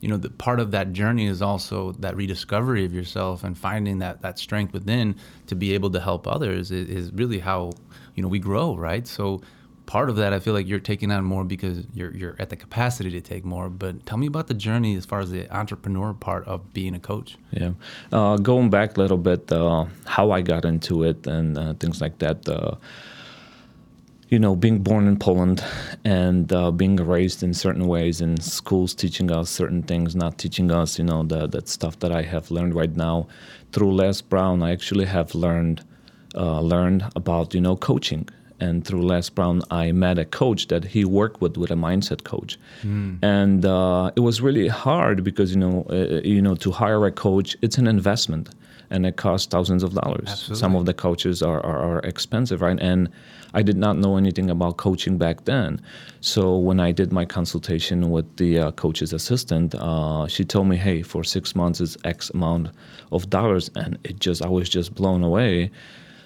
you 0.01 0.09
know, 0.09 0.17
the 0.17 0.31
part 0.31 0.61
of 0.61 0.71
that 0.71 0.93
journey 0.93 1.27
is 1.27 1.43
also 1.43 1.93
that 1.93 2.17
rediscovery 2.17 2.85
of 2.85 2.95
yourself 2.95 3.45
and 3.45 3.57
finding 3.57 3.99
that 3.99 4.23
that 4.23 4.39
strength 4.39 4.73
within 4.73 5.15
to 5.47 5.55
be 5.55 5.75
able 5.75 5.91
to 5.91 6.01
help 6.01 6.27
others 6.27 6.71
is, 6.71 6.89
is 6.89 7.13
really 7.13 7.39
how 7.39 7.73
you 8.15 8.23
know 8.23 8.29
we 8.29 8.39
grow, 8.39 8.75
right? 8.77 9.07
So 9.07 9.43
part 9.85 10.09
of 10.09 10.17
that, 10.17 10.33
I 10.33 10.39
feel 10.39 10.55
like 10.55 10.67
you're 10.67 10.81
taking 10.81 11.13
on 11.13 11.25
more 11.25 11.45
because 11.45 11.85
you're 11.93 12.17
you're 12.17 12.37
at 12.39 12.49
the 12.49 12.57
capacity 12.57 13.11
to 13.11 13.21
take 13.21 13.45
more. 13.45 13.69
But 13.69 14.07
tell 14.07 14.17
me 14.17 14.27
about 14.27 14.47
the 14.47 14.55
journey 14.55 14.97
as 14.97 15.05
far 15.05 15.21
as 15.21 15.31
the 15.31 15.55
entrepreneur 15.55 16.15
part 16.15 16.47
of 16.47 16.73
being 16.73 16.95
a 16.95 17.01
coach. 17.01 17.37
Yeah, 17.51 17.73
uh, 18.11 18.37
going 18.39 18.71
back 18.71 18.97
a 18.97 19.01
little 19.01 19.19
bit, 19.19 19.53
uh, 19.53 19.85
how 20.07 20.31
I 20.31 20.41
got 20.41 20.65
into 20.65 21.03
it 21.03 21.27
and 21.27 21.59
uh, 21.59 21.75
things 21.75 22.01
like 22.01 22.19
that. 22.21 22.49
Uh, 24.31 24.35
you 24.35 24.39
know, 24.39 24.57
being 24.57 24.79
born 24.83 25.07
in 25.07 25.17
Poland 25.17 25.65
and 26.05 26.53
uh, 26.53 26.71
being 26.71 26.97
raised 26.97 27.43
in 27.43 27.55
certain 27.55 27.87
ways 27.87 28.21
in 28.21 28.41
schools, 28.41 28.95
teaching 28.95 29.31
us 29.31 29.51
certain 29.51 29.83
things, 29.83 30.15
not 30.15 30.39
teaching 30.39 30.71
us, 30.71 30.99
you 30.99 31.05
know, 31.05 31.23
the, 31.23 31.47
that 31.49 31.69
stuff 31.69 31.99
that 31.99 32.13
I 32.13 32.23
have 32.23 32.51
learned 32.51 32.75
right 32.75 32.97
now. 32.97 33.27
Through 33.73 33.95
Les 33.95 34.21
Brown, 34.21 34.63
I 34.63 34.73
actually 34.73 35.07
have 35.07 35.35
learned 35.35 35.83
uh, 36.35 36.61
learned 36.61 37.05
about, 37.17 37.55
you 37.55 37.61
know, 37.61 37.77
coaching. 37.77 38.29
And 38.61 38.85
through 38.85 39.03
Les 39.03 39.31
Brown, 39.31 39.63
I 39.71 39.91
met 39.93 40.19
a 40.19 40.25
coach 40.25 40.69
that 40.69 40.85
he 40.85 41.05
worked 41.05 41.41
with, 41.41 41.57
with 41.57 41.71
a 41.71 41.75
mindset 41.75 42.25
coach, 42.25 42.59
mm. 42.83 43.19
and 43.23 43.65
uh, 43.65 44.11
it 44.17 44.21
was 44.21 44.43
really 44.43 44.69
hard 44.69 45.25
because 45.25 45.53
you 45.55 45.59
know, 45.59 45.87
uh, 45.89 46.21
you 46.23 46.43
know, 46.43 46.55
to 46.57 46.71
hire 46.71 47.07
a 47.07 47.11
coach, 47.11 47.57
it's 47.63 47.79
an 47.79 47.87
investment 47.87 48.51
and 48.91 49.07
it 49.07 49.17
costs 49.17 49.47
thousands 49.47 49.83
of 49.83 49.95
dollars. 49.95 50.29
Absolutely. 50.29 50.61
Some 50.61 50.77
of 50.77 50.85
the 50.85 50.93
coaches 50.93 51.43
are, 51.43 51.65
are, 51.65 51.79
are, 51.79 51.99
expensive, 52.01 52.61
right? 52.61 52.79
And 52.81 53.09
I 53.55 53.63
did 53.63 53.77
not 53.77 53.97
know 53.97 54.17
anything 54.17 54.51
about 54.51 54.77
coaching 54.77 55.19
back 55.19 55.45
then. 55.45 55.81
So 56.21 56.57
when 56.57 56.81
I 56.81 56.93
did 56.93 57.13
my 57.13 57.25
consultation 57.25 58.11
with 58.11 58.37
the 58.37 58.59
uh, 58.59 58.71
coach's 58.73 59.13
assistant, 59.13 59.75
uh, 59.75 60.27
she 60.27 60.45
told 60.45 60.69
me, 60.69 60.77
"Hey, 60.77 61.03
for 61.03 61.25
six 61.25 61.55
months 61.55 61.81
is 61.81 61.97
X 62.05 62.31
amount 62.31 62.69
of 63.13 63.29
dollars," 63.31 63.71
and 63.75 63.99
it 64.05 64.21
just 64.21 64.43
I 64.43 64.49
was 64.49 64.69
just 64.69 64.95
blown 64.95 65.23
away. 65.23 65.71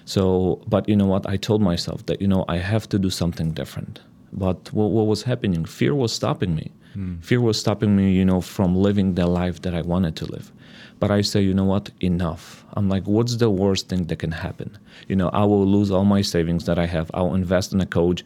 So, 0.05 0.61
but 0.67 0.87
you 0.87 0.95
know 0.95 1.07
what? 1.07 1.27
I 1.27 1.37
told 1.37 1.61
myself 1.61 2.05
that 2.05 2.21
you 2.21 2.27
know 2.27 2.45
I 2.47 2.57
have 2.57 2.87
to 2.89 2.99
do 2.99 3.09
something 3.09 3.51
different. 3.51 4.01
But 4.31 4.71
what, 4.73 4.91
what 4.91 5.07
was 5.07 5.23
happening? 5.23 5.65
Fear 5.65 5.95
was 5.95 6.11
stopping 6.11 6.55
me. 6.55 6.71
Mm. 6.95 7.23
Fear 7.23 7.41
was 7.41 7.59
stopping 7.59 7.95
me, 7.95 8.11
you 8.11 8.25
know, 8.25 8.41
from 8.41 8.75
living 8.75 9.15
the 9.15 9.27
life 9.27 9.61
that 9.61 9.73
I 9.73 9.81
wanted 9.81 10.15
to 10.17 10.25
live. 10.25 10.51
But 10.99 11.11
I 11.11 11.21
say, 11.21 11.41
you 11.41 11.53
know 11.53 11.65
what, 11.65 11.91
enough. 12.01 12.65
I'm 12.73 12.89
like, 12.89 13.03
what's 13.05 13.35
the 13.37 13.49
worst 13.49 13.89
thing 13.89 14.05
that 14.05 14.19
can 14.19 14.31
happen? 14.31 14.77
You 15.07 15.15
know, 15.15 15.29
I 15.29 15.43
will 15.43 15.65
lose 15.65 15.91
all 15.91 16.05
my 16.05 16.21
savings 16.21 16.65
that 16.65 16.79
I 16.79 16.85
have. 16.85 17.11
I'll 17.13 17.35
invest 17.35 17.73
in 17.73 17.81
a 17.81 17.85
coach. 17.85 18.23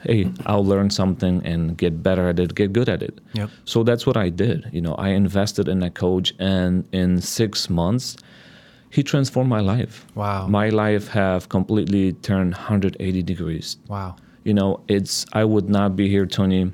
Hey, 0.00 0.28
I'll 0.46 0.64
learn 0.64 0.90
something 0.90 1.44
and 1.44 1.76
get 1.76 2.02
better 2.02 2.28
at 2.28 2.40
it, 2.40 2.54
get 2.54 2.72
good 2.72 2.88
at 2.88 3.02
it. 3.02 3.20
Yep. 3.34 3.50
So 3.64 3.84
that's 3.84 4.04
what 4.04 4.16
I 4.16 4.30
did. 4.30 4.68
You 4.72 4.80
know, 4.80 4.94
I 4.96 5.10
invested 5.10 5.68
in 5.68 5.82
a 5.82 5.90
coach, 5.90 6.34
and 6.40 6.84
in 6.92 7.20
six 7.20 7.70
months, 7.70 8.16
he 8.90 9.02
transformed 9.02 9.48
my 9.48 9.60
life. 9.60 10.04
Wow. 10.14 10.48
My 10.48 10.68
life 10.70 11.08
have 11.08 11.48
completely 11.48 12.14
turned 12.14 12.52
180 12.52 13.22
degrees. 13.22 13.76
Wow. 13.88 14.16
You 14.44 14.54
know, 14.54 14.80
it's 14.88 15.24
I 15.32 15.44
would 15.44 15.70
not 15.70 15.94
be 15.94 16.08
here, 16.08 16.26
Tony, 16.26 16.72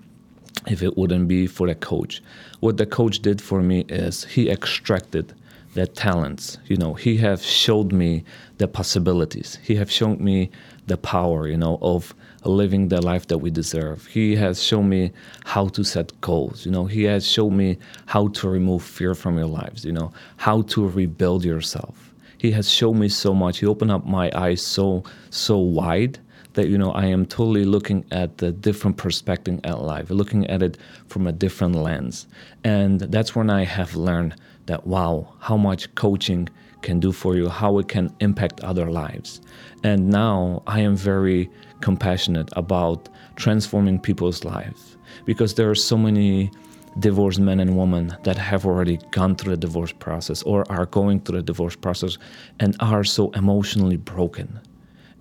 if 0.71 0.83
it 0.83 0.97
wouldn't 0.97 1.29
be 1.29 1.47
for 1.47 1.67
the 1.67 1.75
coach. 1.75 2.23
What 2.61 2.77
the 2.77 2.87
coach 2.87 3.21
did 3.21 3.41
for 3.41 3.63
me 3.63 3.85
is 3.89 4.25
he 4.25 4.51
extracted 4.51 5.35
the 5.75 5.87
talents. 5.87 6.59
You 6.67 6.77
know, 6.77 6.95
he 6.95 7.17
have 7.19 7.43
showed 7.43 7.93
me 7.93 8.25
the 8.59 8.69
possibilities. 8.69 9.59
He 9.63 9.77
have 9.77 9.91
shown 9.91 10.23
me 10.23 10.51
the 10.87 10.97
power, 10.97 11.47
you 11.47 11.57
know, 11.57 11.79
of 11.83 12.15
living 12.45 12.89
the 12.89 13.01
life 13.01 13.27
that 13.29 13.39
we 13.39 13.51
deserve. 13.51 14.07
He 14.07 14.37
has 14.37 14.63
shown 14.63 14.89
me 14.89 15.13
how 15.45 15.69
to 15.69 15.85
set 15.85 16.19
goals. 16.21 16.65
You 16.65 16.73
know, 16.73 16.87
he 16.87 17.05
has 17.05 17.27
shown 17.27 17.57
me 17.57 17.79
how 18.07 18.29
to 18.29 18.49
remove 18.49 18.83
fear 18.83 19.15
from 19.15 19.37
your 19.37 19.47
lives. 19.47 19.85
You 19.85 19.93
know, 19.93 20.13
how 20.37 20.63
to 20.63 20.89
rebuild 20.89 21.45
yourself. 21.45 22.13
He 22.39 22.53
has 22.53 22.71
shown 22.71 22.99
me 22.99 23.09
so 23.09 23.35
much. 23.35 23.59
He 23.59 23.67
opened 23.67 23.91
up 23.91 24.07
my 24.07 24.31
eyes 24.35 24.63
so 24.63 25.05
so 25.31 25.59
wide 25.59 26.19
that 26.59 26.69
you 26.69 26.77
know 26.77 26.91
I 26.91 27.07
am 27.07 27.25
totally 27.25 27.65
looking 27.65 28.05
at 28.11 28.39
the 28.39 28.51
different 28.51 28.97
perspective 28.97 29.61
at 29.63 29.81
life, 29.81 30.11
looking 30.11 30.45
at 30.49 30.61
it 30.61 30.77
from 31.07 31.29
a 31.29 31.33
different 31.33 31.77
lens, 31.77 32.27
and 32.65 32.99
that's 33.01 33.37
when 33.37 33.49
I 33.49 33.63
have 33.65 33.95
learned 33.95 34.35
that 34.67 34.85
wow, 34.85 35.35
how 35.39 35.57
much 35.57 35.95
coaching 35.95 36.49
can 36.83 36.99
do 36.99 37.13
for 37.13 37.37
you, 37.37 37.49
how 37.49 37.79
it 37.79 37.87
can 37.87 38.13
impact 38.19 38.61
other 38.61 38.91
lives, 38.91 39.41
and 39.85 40.11
now 40.11 40.65
I 40.67 40.81
am 40.81 40.97
very 40.97 41.49
compassionate 41.81 42.51
about 42.57 43.09
transforming 43.37 44.01
people's 44.01 44.43
lives 44.43 44.97
because 45.27 45.55
there 45.55 45.71
are 45.71 45.77
so 45.77 45.97
many 45.97 46.51
divorced 46.99 47.39
men 47.39 47.61
and 47.61 47.79
women 47.79 48.17
that 48.25 48.37
have 48.37 48.67
already 48.67 48.99
gone 49.13 49.37
through 49.37 49.53
the 49.53 49.57
divorce 49.69 49.93
process 49.93 50.43
or 50.43 50.65
are 50.73 50.87
going 50.87 51.21
through 51.21 51.39
the 51.39 51.45
divorce 51.45 51.77
process 51.77 52.19
and 52.59 52.75
are 52.81 53.05
so 53.05 53.31
emotionally 53.31 53.97
broken 53.97 54.59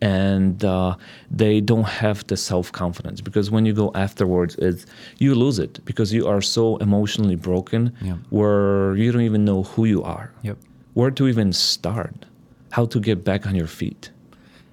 and 0.01 0.63
uh, 0.63 0.96
they 1.32 1.62
don't 1.62 1.86
have 1.86 2.25
the 2.27 2.38
self 2.38 2.72
confidence 2.72 3.22
because 3.22 3.50
when 3.50 3.66
you 3.66 3.74
go 3.74 3.92
afterwards, 3.96 4.56
it's 4.56 4.86
you 5.18 5.36
lose 5.36 5.60
it 5.60 5.84
because 5.86 6.13
you 6.13 6.27
are 6.27 6.42
so 6.42 6.77
emotionally 6.77 7.36
broken 7.36 7.96
yep. 8.01 8.18
where 8.30 8.96
you 8.96 9.12
don't 9.12 9.22
even 9.22 9.46
know 9.46 9.63
who 9.63 9.86
you 9.86 10.04
are, 10.04 10.32
yep. 10.44 10.58
where 10.94 11.12
to 11.12 11.27
even 11.27 11.51
start, 11.54 12.25
how 12.72 12.86
to 12.86 13.00
get 13.00 13.24
back 13.24 13.48
on 13.48 13.56
your 13.56 13.68
feet. 13.68 14.12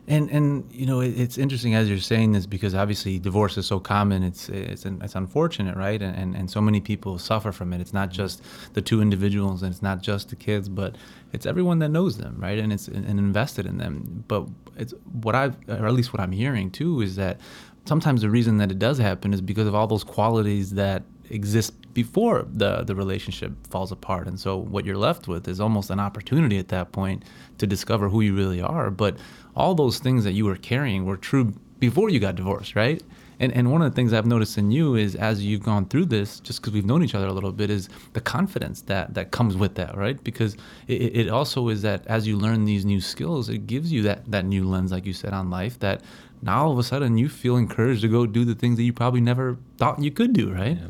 And 0.07 0.31
and 0.31 0.71
you 0.71 0.85
know 0.85 1.01
it, 1.01 1.19
it's 1.19 1.39
interesting 1.39 1.75
as 1.75 1.89
you're 1.89 1.99
saying 1.99 2.33
this 2.33 2.45
because 2.45 2.75
obviously 2.75 3.19
divorce 3.19 3.57
is 3.57 3.67
so 3.67 3.81
common. 3.81 4.23
It's 4.23 4.51
it's 4.51 4.85
it's 4.85 5.15
unfortunate, 5.15 5.77
right? 5.77 6.01
And, 6.03 6.15
and 6.17 6.37
and 6.37 6.51
so 6.51 6.61
many 6.61 6.81
people 6.81 7.19
suffer 7.19 7.53
from 7.53 7.73
it. 7.73 7.81
It's 7.81 7.95
not 7.95 8.11
just 8.11 8.43
the 8.75 8.83
two 8.83 9.01
individuals, 9.01 9.63
and 9.63 9.73
it's 9.73 9.83
not 9.83 10.03
just 10.03 10.29
the 10.29 10.37
kids, 10.37 10.69
but 10.69 10.97
it's 11.33 11.47
everyone 11.47 11.79
that 11.79 11.89
knows 11.89 12.19
them, 12.19 12.37
right? 12.39 12.59
And 12.59 12.71
it's 12.73 12.89
and 12.89 13.19
invested 13.19 13.65
in 13.65 13.79
them. 13.79 14.25
But 14.29 14.47
it's 14.77 14.93
what 15.23 15.35
I've 15.35 15.57
or 15.69 15.87
at 15.87 15.95
least 15.95 16.13
what 16.13 16.21
I'm 16.21 16.33
hearing 16.33 16.71
too 16.71 17.01
is 17.01 17.17
that 17.17 17.41
sometimes 17.87 18.21
the 18.21 18.31
reason 18.31 18.59
that 18.59 18.71
it 18.71 18.79
does 18.79 18.99
happen 18.99 19.33
is 19.33 19.41
because 19.41 19.67
of 19.67 19.75
all 19.75 19.87
those 19.87 20.05
qualities 20.05 20.73
that 20.73 21.03
exist 21.31 21.73
before 21.95 22.47
the 22.53 22.83
the 22.83 22.95
relationship 22.95 23.53
falls 23.69 23.93
apart. 23.93 24.27
And 24.27 24.39
so 24.39 24.57
what 24.57 24.85
you're 24.85 24.99
left 24.99 25.29
with 25.29 25.49
is 25.49 25.61
almost 25.61 25.91
an 25.91 26.01
opportunity 26.01 26.59
at 26.59 26.69
that 26.69 26.93
point 26.93 27.25
to 27.59 27.67
discover 27.67 28.09
who 28.09 28.21
you 28.21 28.35
really 28.35 28.61
are. 28.61 28.91
But 28.91 29.17
all 29.57 29.75
those 29.75 30.01
things 30.01 30.25
that 30.25 30.33
you 30.33 30.45
were 30.45 30.57
carrying 30.57 31.07
were 31.07 31.17
true 31.17 31.55
before 31.79 32.11
you 32.11 32.19
got 32.21 32.35
divorced 32.35 32.75
right? 32.75 33.03
And 33.41 33.53
and 33.53 33.71
one 33.73 33.83
of 33.83 33.91
the 33.91 33.95
things 33.95 34.13
I've 34.13 34.27
noticed 34.27 34.59
in 34.59 34.71
you 34.71 34.95
is 34.97 35.15
as 35.15 35.45
you've 35.45 35.63
gone 35.63 35.87
through 35.87 36.07
this 36.07 36.41
just 36.41 36.61
because 36.61 36.73
we've 36.73 36.85
known 36.85 37.03
each 37.03 37.15
other 37.15 37.27
a 37.27 37.33
little 37.33 37.53
bit 37.53 37.71
is 37.71 37.89
the 38.13 38.21
confidence 38.21 38.83
that 38.83 39.15
that 39.15 39.31
comes 39.31 39.57
with 39.57 39.75
that 39.77 39.97
right? 39.97 40.23
Because 40.23 40.57
it, 40.89 41.17
it 41.17 41.29
also 41.29 41.69
is 41.69 41.83
that 41.83 42.07
as 42.07 42.27
you 42.27 42.37
learn 42.37 42.65
these 42.65 42.85
new 42.85 43.01
skills 43.01 43.49
it 43.49 43.67
gives 43.67 43.93
you 43.93 44.03
that 44.03 44.31
that 44.31 44.45
new 44.45 44.69
lens 44.69 44.93
like 44.93 45.07
you 45.07 45.13
said 45.13 45.33
on 45.33 45.51
life 45.51 45.79
that 45.81 46.03
now 46.43 46.65
all 46.65 46.73
of 46.73 46.79
a 46.79 46.83
sudden 46.83 47.17
you 47.17 47.29
feel 47.29 47.57
encouraged 47.57 48.03
to 48.03 48.09
go 48.09 48.27
do 48.27 48.45
the 48.45 48.55
things 48.55 48.77
that 48.77 48.83
you 48.83 48.93
probably 48.93 49.21
never 49.21 49.59
thought 49.79 50.03
you 50.03 50.11
could 50.11 50.33
do 50.33 50.53
right? 50.53 50.79
Yeah 50.81 50.89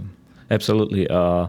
absolutely. 0.50 1.08
Uh, 1.08 1.48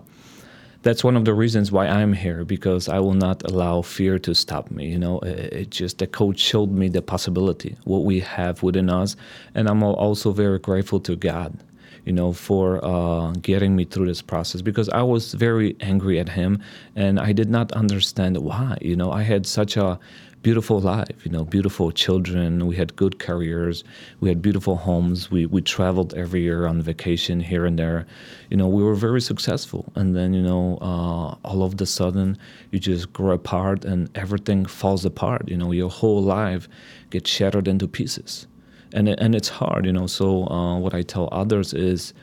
that's 0.85 1.03
one 1.03 1.17
of 1.17 1.25
the 1.25 1.33
reasons 1.33 1.71
why 1.71 1.87
I'm 1.87 2.13
here 2.13 2.45
because 2.45 2.87
I 2.87 2.99
will 2.99 3.15
not 3.15 3.41
allow 3.49 3.81
fear 3.81 4.19
to 4.19 4.35
stop 4.35 4.69
me. 4.69 4.85
You 4.87 4.99
know, 4.99 5.19
it, 5.21 5.53
it, 5.53 5.69
just 5.71 5.97
the 5.97 6.05
coach 6.05 6.39
showed 6.39 6.71
me 6.71 6.89
the 6.89 7.01
possibility, 7.01 7.75
what 7.85 8.03
we 8.03 8.19
have 8.19 8.61
within 8.61 8.91
us, 8.91 9.15
and 9.55 9.67
I'm 9.67 9.81
also 9.81 10.31
very 10.31 10.59
grateful 10.59 10.99
to 10.99 11.15
God, 11.15 11.57
you 12.05 12.13
know, 12.13 12.31
for 12.31 12.83
uh, 12.85 13.31
getting 13.41 13.75
me 13.75 13.83
through 13.85 14.05
this 14.05 14.21
process 14.21 14.61
because 14.61 14.89
I 14.89 15.01
was 15.01 15.33
very 15.33 15.75
angry 15.81 16.19
at 16.19 16.29
him 16.29 16.61
and 16.95 17.19
I 17.19 17.33
did 17.33 17.49
not 17.49 17.71
understand 17.71 18.37
why. 18.37 18.77
You 18.81 18.95
know, 18.95 19.11
I 19.11 19.23
had 19.23 19.45
such 19.45 19.75
a 19.75 19.99
beautiful 20.45 20.79
life, 20.79 21.25
you 21.25 21.31
know, 21.31 21.43
beautiful 21.43 21.91
children. 21.91 22.67
We 22.67 22.75
had 22.75 22.95
good 22.95 23.17
careers. 23.17 23.83
We 24.19 24.29
had 24.29 24.43
beautiful 24.43 24.75
homes. 24.75 25.31
We, 25.31 25.47
we 25.47 25.59
traveled 25.63 26.13
every 26.13 26.43
year 26.43 26.67
on 26.67 26.83
vacation 26.83 27.39
here 27.39 27.65
and 27.65 27.79
there. 27.79 28.05
You 28.51 28.57
know, 28.57 28.67
we 28.67 28.83
were 28.83 28.93
very 28.93 29.21
successful. 29.21 29.91
And 29.95 30.15
then, 30.15 30.35
you 30.35 30.43
know, 30.43 30.77
uh, 30.81 31.47
all 31.49 31.63
of 31.63 31.77
the 31.77 31.87
sudden 31.87 32.37
you 32.69 32.77
just 32.77 33.11
grow 33.11 33.33
apart 33.33 33.85
and 33.85 34.15
everything 34.15 34.65
falls 34.67 35.03
apart. 35.03 35.49
You 35.49 35.57
know, 35.57 35.71
your 35.71 35.89
whole 35.89 36.21
life 36.21 36.69
gets 37.09 37.27
shattered 37.27 37.67
into 37.67 37.87
pieces. 37.87 38.45
And, 38.95 39.09
and 39.09 39.35
it's 39.35 39.49
hard, 39.49 39.85
you 39.85 39.93
know. 39.93 40.07
So 40.07 40.47
uh, 40.47 40.79
what 40.79 40.93
I 40.93 41.03
tell 41.03 41.27
others 41.31 41.73
is, 41.73 42.13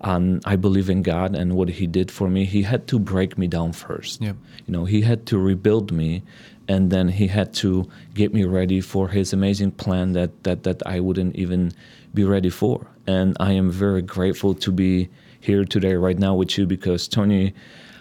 um, 0.00 0.40
I 0.44 0.56
believe 0.56 0.88
in 0.90 1.02
God 1.02 1.36
and 1.36 1.54
what 1.54 1.68
He 1.68 1.86
did 1.86 2.10
for 2.10 2.28
me. 2.28 2.44
He 2.44 2.62
had 2.62 2.86
to 2.88 2.98
break 2.98 3.38
me 3.38 3.46
down 3.46 3.72
first. 3.72 4.20
Yep. 4.20 4.36
You 4.66 4.72
know, 4.72 4.84
He 4.86 5.02
had 5.02 5.26
to 5.26 5.38
rebuild 5.38 5.92
me, 5.92 6.22
and 6.68 6.90
then 6.90 7.08
he 7.08 7.26
had 7.26 7.52
to 7.54 7.88
get 8.14 8.32
me 8.32 8.44
ready 8.44 8.80
for 8.80 9.08
his 9.08 9.32
amazing 9.32 9.72
plan 9.72 10.12
that 10.12 10.30
that 10.44 10.62
that 10.62 10.82
I 10.86 11.00
wouldn't 11.00 11.36
even 11.36 11.72
be 12.14 12.24
ready 12.24 12.50
for. 12.50 12.86
And 13.06 13.36
I 13.38 13.52
am 13.52 13.70
very 13.70 14.02
grateful 14.02 14.54
to 14.54 14.72
be 14.72 15.08
here 15.40 15.64
today, 15.64 15.94
right 15.94 16.18
now, 16.18 16.34
with 16.34 16.56
you, 16.58 16.66
because 16.66 17.08
Tony. 17.08 17.54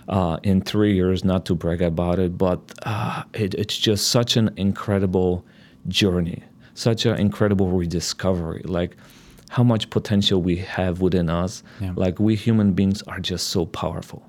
Uh, 0.10 0.38
in 0.44 0.60
three 0.60 0.94
years, 0.94 1.24
not 1.24 1.46
to 1.46 1.56
brag 1.56 1.82
about 1.82 2.20
it, 2.20 2.38
but 2.38 2.60
uh, 2.84 3.24
it, 3.34 3.54
it's 3.54 3.78
just 3.78 4.10
such 4.10 4.36
an 4.36 4.52
incredible 4.58 5.46
journey, 5.88 6.44
such 6.74 7.06
an 7.06 7.18
incredible 7.18 7.70
rediscovery. 7.70 8.64
Like 8.66 8.98
how 9.50 9.64
much 9.64 9.90
potential 9.90 10.42
we 10.42 10.56
have 10.58 11.02
within 11.02 11.30
us. 11.30 11.64
Yeah. 11.80 11.94
Like 11.96 12.20
we 12.20 12.36
human 12.36 12.74
beings 12.74 13.04
are 13.04 13.20
just 13.20 13.50
so 13.50 13.66
powerful 13.68 14.28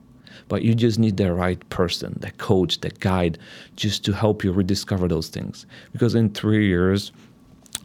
but 0.49 0.63
you 0.63 0.75
just 0.75 0.99
need 0.99 1.17
the 1.17 1.33
right 1.33 1.69
person, 1.71 2.17
the 2.21 2.31
coach, 2.33 2.81
the 2.81 2.91
guide, 2.91 3.39
just 3.77 4.05
to 4.05 4.13
help 4.13 4.45
you 4.45 4.53
rediscover 4.53 5.09
those 5.09 5.29
things. 5.29 5.67
Because 5.93 6.15
in 6.15 6.31
three 6.31 6.67
years, 6.67 7.13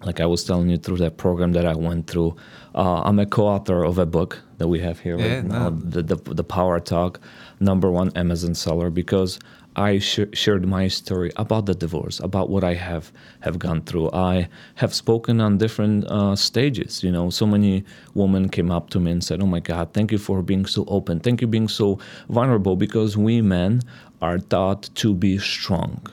like 0.04 0.20
I 0.20 0.26
was 0.26 0.44
telling 0.44 0.70
you 0.70 0.78
through 0.78 0.98
that 0.98 1.18
program 1.18 1.54
that 1.54 1.66
I 1.66 1.76
went 1.76 2.08
through, 2.08 2.36
uh, 2.76 3.02
I'm 3.04 3.20
a 3.20 3.26
co-author 3.26 3.84
of 3.84 3.98
a 3.98 4.06
book 4.06 4.42
that 4.58 4.68
we 4.68 4.80
have 4.80 5.00
here 5.00 5.18
yeah, 5.18 5.36
right 5.36 5.46
now, 5.46 5.70
the, 5.70 6.04
the, 6.04 6.16
the 6.16 6.44
Power 6.44 6.80
Talk, 6.80 7.20
number 7.60 7.92
one 7.92 8.12
Amazon 8.16 8.56
seller, 8.56 8.90
because 8.90 9.40
I 9.76 10.00
sh- 10.00 10.34
shared 10.34 10.68
my 10.68 10.88
story 10.88 11.32
about 11.36 11.66
the 11.66 11.76
divorce, 11.76 12.20
about 12.20 12.50
what 12.50 12.64
I 12.64 12.74
have 12.74 13.12
have 13.42 13.60
gone 13.60 13.82
through. 13.82 14.10
I 14.12 14.50
have 14.76 14.94
spoken 14.94 15.40
on 15.40 15.58
different 15.58 16.06
uh, 16.06 16.36
stages. 16.36 17.04
You 17.04 17.12
know, 17.12 17.30
so 17.30 17.46
many 17.46 17.84
women 18.14 18.50
came 18.50 18.72
up 18.72 18.90
to 18.92 19.00
me 19.00 19.12
and 19.12 19.24
said, 19.24 19.42
"Oh 19.42 19.46
my 19.46 19.60
God, 19.60 19.94
thank 19.94 20.12
you 20.12 20.18
for 20.18 20.42
being 20.42 20.66
so 20.66 20.86
open. 20.88 21.20
Thank 21.20 21.42
you 21.42 21.48
being 21.48 21.68
so 21.68 22.00
vulnerable." 22.30 22.76
Because 22.76 23.16
we 23.16 23.42
men 23.42 23.82
are 24.22 24.40
taught 24.40 24.90
to 24.96 25.14
be 25.14 25.38
strong, 25.38 26.06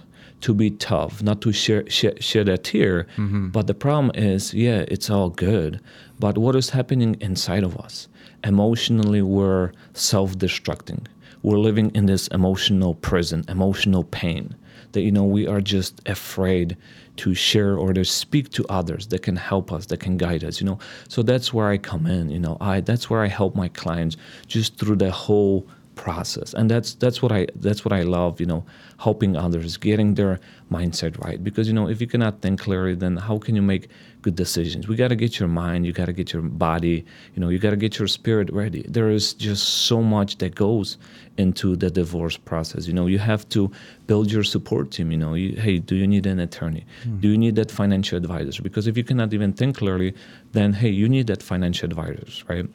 to 0.42 0.54
be 0.54 0.70
tough, 0.70 1.22
not 1.22 1.40
to 1.40 1.52
share, 1.52 1.88
shed, 1.90 2.22
shed 2.22 2.48
a 2.48 2.58
tear. 2.58 3.06
Mm-hmm. 3.16 3.48
But 3.48 3.66
the 3.66 3.74
problem 3.74 4.12
is, 4.14 4.54
yeah, 4.54 4.84
it's 4.88 5.10
all 5.10 5.30
good. 5.30 5.80
But 6.20 6.38
what 6.38 6.54
is 6.54 6.70
happening 6.70 7.16
inside 7.20 7.64
of 7.64 7.76
us? 7.78 8.08
Emotionally, 8.44 9.22
we're 9.22 9.72
self-destructing 9.94 11.06
we're 11.42 11.58
living 11.58 11.90
in 11.94 12.06
this 12.06 12.28
emotional 12.28 12.94
prison, 12.94 13.44
emotional 13.48 14.04
pain 14.04 14.54
that 14.92 15.02
you 15.02 15.12
know 15.12 15.24
we 15.24 15.46
are 15.46 15.60
just 15.60 16.00
afraid 16.06 16.76
to 17.16 17.34
share 17.34 17.76
or 17.76 17.92
to 17.92 18.04
speak 18.04 18.50
to 18.50 18.64
others 18.68 19.06
that 19.08 19.22
can 19.22 19.36
help 19.36 19.72
us 19.72 19.86
that 19.86 20.00
can 20.00 20.16
guide 20.16 20.44
us 20.44 20.60
you 20.60 20.66
know? 20.66 20.78
So 21.08 21.22
that's 21.22 21.52
where 21.52 21.68
i 21.68 21.78
come 21.78 22.06
in 22.06 22.30
you 22.30 22.38
know? 22.38 22.56
I 22.60 22.80
that's 22.80 23.10
where 23.10 23.22
i 23.22 23.28
help 23.28 23.54
my 23.54 23.68
clients 23.68 24.16
just 24.46 24.78
through 24.78 24.96
the 24.96 25.10
whole 25.10 25.66
process. 25.96 26.54
And 26.54 26.70
that's 26.70 26.94
that's 26.94 27.20
what 27.22 27.32
i 27.32 27.46
that's 27.56 27.84
what 27.84 27.92
i 27.92 28.02
love 28.02 28.38
you 28.38 28.46
know 28.46 28.64
helping 28.98 29.36
others 29.36 29.76
getting 29.76 30.14
their 30.14 30.38
mindset 30.70 31.12
right. 31.24 31.42
Because 31.42 31.66
you 31.66 31.74
know 31.74 31.88
if 31.88 32.00
you 32.00 32.06
cannot 32.06 32.40
think 32.42 32.60
clearly 32.60 32.94
then 32.94 33.16
how 33.16 33.38
can 33.38 33.56
you 33.56 33.62
make 33.62 33.88
good 34.22 34.36
decisions? 34.36 34.86
We 34.86 34.94
got 34.94 35.08
to 35.08 35.16
get 35.16 35.40
your 35.40 35.48
mind 35.48 35.86
you 35.86 35.92
got 35.92 36.06
to 36.06 36.12
get 36.12 36.32
your 36.32 36.42
body 36.42 37.04
you 37.34 37.40
know 37.40 37.48
you 37.48 37.58
got 37.58 37.70
to 37.70 37.76
get 37.76 37.98
your 37.98 38.08
spirit 38.08 38.48
ready. 38.52 38.82
There 38.88 39.10
is 39.10 39.34
just 39.34 39.64
so 39.88 40.00
much 40.02 40.38
that 40.38 40.54
goes 40.54 40.98
into 41.38 41.76
the 41.76 41.90
divorce 41.90 42.36
process. 42.36 42.86
You 42.86 42.94
know 42.98 43.06
you 43.06 43.18
have 43.18 43.48
to 43.56 43.70
build 44.06 44.30
your 44.30 44.44
support 44.44 44.90
team 44.92 45.10
you 45.10 45.18
know. 45.18 45.34
You, 45.34 45.56
hey 45.56 45.78
do 45.78 45.96
you 45.96 46.06
need 46.06 46.26
an 46.26 46.38
attorney? 46.40 46.84
Mm. 47.04 47.20
do 47.22 47.28
you 47.28 47.38
need 47.38 47.56
that 47.56 47.70
financial 47.70 48.16
advisor? 48.16 48.62
Because 48.62 48.86
if 48.86 48.96
you 48.96 49.04
cannot 49.04 49.32
even 49.32 49.52
think 49.52 49.78
clearly 49.78 50.14
then 50.52 50.74
hey 50.74 50.90
you 50.90 51.08
need 51.08 51.26
that 51.32 51.42
financial 51.42 51.86
advisor 51.90 52.44
right 52.48 52.68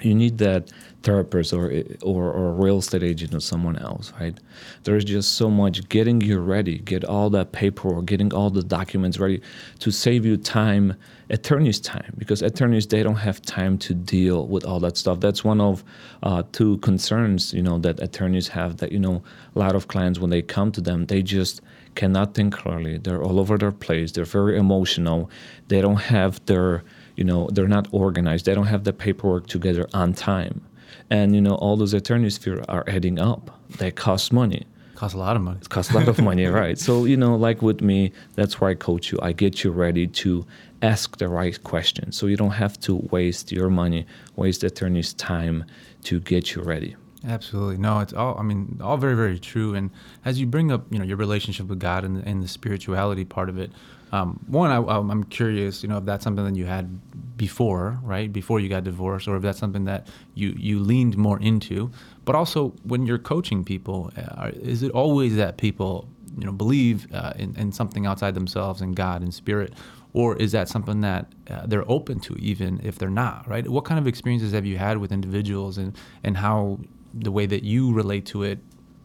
you 0.00 0.14
need 0.14 0.38
that 0.38 0.70
therapist 1.02 1.52
or, 1.52 1.66
or 2.02 2.32
or 2.32 2.48
a 2.48 2.52
real 2.52 2.78
estate 2.78 3.02
agent 3.02 3.34
or 3.34 3.40
someone 3.40 3.76
else, 3.76 4.12
right? 4.20 4.38
There's 4.84 5.04
just 5.04 5.34
so 5.34 5.50
much 5.50 5.88
getting 5.88 6.20
you 6.20 6.38
ready, 6.38 6.78
get 6.78 7.04
all 7.04 7.30
that 7.30 7.52
paperwork, 7.52 8.06
getting 8.06 8.32
all 8.32 8.50
the 8.50 8.62
documents 8.62 9.18
ready 9.18 9.42
to 9.80 9.90
save 9.90 10.24
you 10.24 10.36
time, 10.36 10.94
attorneys' 11.30 11.80
time, 11.80 12.14
because 12.18 12.42
attorneys 12.42 12.86
they 12.86 13.02
don't 13.02 13.16
have 13.16 13.42
time 13.42 13.78
to 13.78 13.94
deal 13.94 14.46
with 14.46 14.64
all 14.64 14.80
that 14.80 14.96
stuff. 14.96 15.20
That's 15.20 15.44
one 15.44 15.60
of 15.60 15.84
uh, 16.22 16.42
two 16.52 16.78
concerns, 16.78 17.52
you 17.52 17.62
know, 17.62 17.78
that 17.78 18.00
attorneys 18.00 18.48
have. 18.48 18.78
That 18.78 18.92
you 18.92 18.98
know, 18.98 19.22
a 19.54 19.58
lot 19.58 19.74
of 19.74 19.88
clients 19.88 20.18
when 20.18 20.30
they 20.30 20.42
come 20.42 20.72
to 20.72 20.80
them, 20.80 21.06
they 21.06 21.22
just 21.22 21.60
cannot 21.94 22.34
think 22.34 22.54
clearly. 22.54 22.98
They're 22.98 23.22
all 23.22 23.38
over 23.38 23.58
their 23.58 23.72
place. 23.72 24.12
They're 24.12 24.24
very 24.24 24.56
emotional. 24.56 25.30
They 25.68 25.80
don't 25.80 26.00
have 26.00 26.44
their 26.46 26.84
you 27.16 27.24
know 27.24 27.48
they're 27.52 27.68
not 27.68 27.88
organized. 27.92 28.46
They 28.46 28.54
don't 28.54 28.66
have 28.66 28.84
the 28.84 28.92
paperwork 28.92 29.46
together 29.46 29.88
on 29.94 30.14
time. 30.14 30.62
And 31.10 31.34
you 31.34 31.40
know 31.40 31.54
all 31.56 31.76
those 31.76 31.94
attorneys 31.94 32.38
fees 32.38 32.60
are 32.68 32.84
adding 32.86 33.18
up. 33.18 33.58
They 33.78 33.90
cost 33.90 34.32
money. 34.32 34.66
Cost 34.94 35.14
a 35.14 35.18
lot 35.18 35.36
of 35.36 35.42
money. 35.42 35.58
It 35.60 35.68
costs 35.68 35.92
a 35.92 35.98
lot 35.98 36.08
of 36.08 36.18
money 36.30 36.46
right? 36.46 36.78
So 36.78 37.04
you 37.04 37.16
know 37.16 37.34
like 37.36 37.62
with 37.62 37.80
me 37.80 38.12
that's 38.34 38.60
why 38.60 38.70
i 38.70 38.74
coach 38.74 39.12
you. 39.12 39.18
I 39.22 39.32
get 39.32 39.64
you 39.64 39.70
ready 39.70 40.06
to 40.06 40.46
ask 40.80 41.18
the 41.18 41.28
right 41.28 41.62
questions 41.62 42.16
so 42.16 42.26
you 42.26 42.36
don't 42.36 42.50
have 42.50 42.78
to 42.80 42.96
waste 43.10 43.52
your 43.52 43.70
money 43.70 44.04
waste 44.34 44.64
attorney's 44.64 45.14
time 45.14 45.64
to 46.04 46.20
get 46.20 46.54
you 46.54 46.62
ready. 46.62 46.96
Absolutely. 47.26 47.76
No, 47.76 48.00
it's 48.00 48.12
all, 48.12 48.36
I 48.38 48.42
mean, 48.42 48.80
all 48.82 48.96
very, 48.96 49.14
very 49.14 49.38
true. 49.38 49.74
And 49.74 49.90
as 50.24 50.40
you 50.40 50.46
bring 50.46 50.72
up, 50.72 50.86
you 50.90 50.98
know, 50.98 51.04
your 51.04 51.16
relationship 51.16 51.68
with 51.68 51.78
God 51.78 52.04
and, 52.04 52.18
and 52.26 52.42
the 52.42 52.48
spirituality 52.48 53.24
part 53.24 53.48
of 53.48 53.58
it, 53.58 53.70
um, 54.12 54.44
one, 54.46 54.70
I, 54.70 54.98
am 54.98 55.24
curious, 55.24 55.82
you 55.82 55.88
know, 55.88 55.96
if 55.96 56.04
that's 56.04 56.22
something 56.22 56.44
that 56.44 56.54
you 56.54 56.66
had 56.66 57.00
before, 57.36 57.98
right, 58.02 58.30
before 58.30 58.60
you 58.60 58.68
got 58.68 58.84
divorced, 58.84 59.26
or 59.26 59.36
if 59.36 59.42
that's 59.42 59.58
something 59.58 59.86
that 59.86 60.06
you 60.34 60.54
you 60.56 60.80
leaned 60.80 61.16
more 61.16 61.40
into. 61.40 61.90
But 62.26 62.34
also, 62.34 62.74
when 62.84 63.06
you're 63.06 63.18
coaching 63.18 63.64
people, 63.64 64.12
uh, 64.16 64.50
is 64.54 64.82
it 64.82 64.92
always 64.92 65.36
that 65.36 65.56
people, 65.56 66.08
you 66.38 66.44
know, 66.44 66.52
believe 66.52 67.12
uh, 67.14 67.32
in, 67.36 67.56
in, 67.56 67.72
something 67.72 68.04
outside 68.04 68.34
themselves 68.34 68.82
and 68.82 68.94
God 68.94 69.22
and 69.22 69.32
spirit, 69.32 69.72
or 70.12 70.36
is 70.36 70.52
that 70.52 70.68
something 70.68 71.00
that 71.00 71.32
uh, 71.50 71.66
they're 71.66 71.90
open 71.90 72.20
to, 72.20 72.34
even 72.34 72.80
if 72.84 72.98
they're 72.98 73.08
not, 73.08 73.48
right? 73.48 73.66
What 73.66 73.86
kind 73.86 73.98
of 73.98 74.06
experiences 74.06 74.52
have 74.52 74.66
you 74.66 74.76
had 74.76 74.98
with 74.98 75.10
individuals, 75.10 75.78
and 75.78 75.96
and 76.22 76.36
how 76.36 76.80
the 77.14 77.32
way 77.32 77.46
that 77.46 77.62
you 77.64 77.92
relate 77.94 78.26
to 78.26 78.42
it 78.42 78.58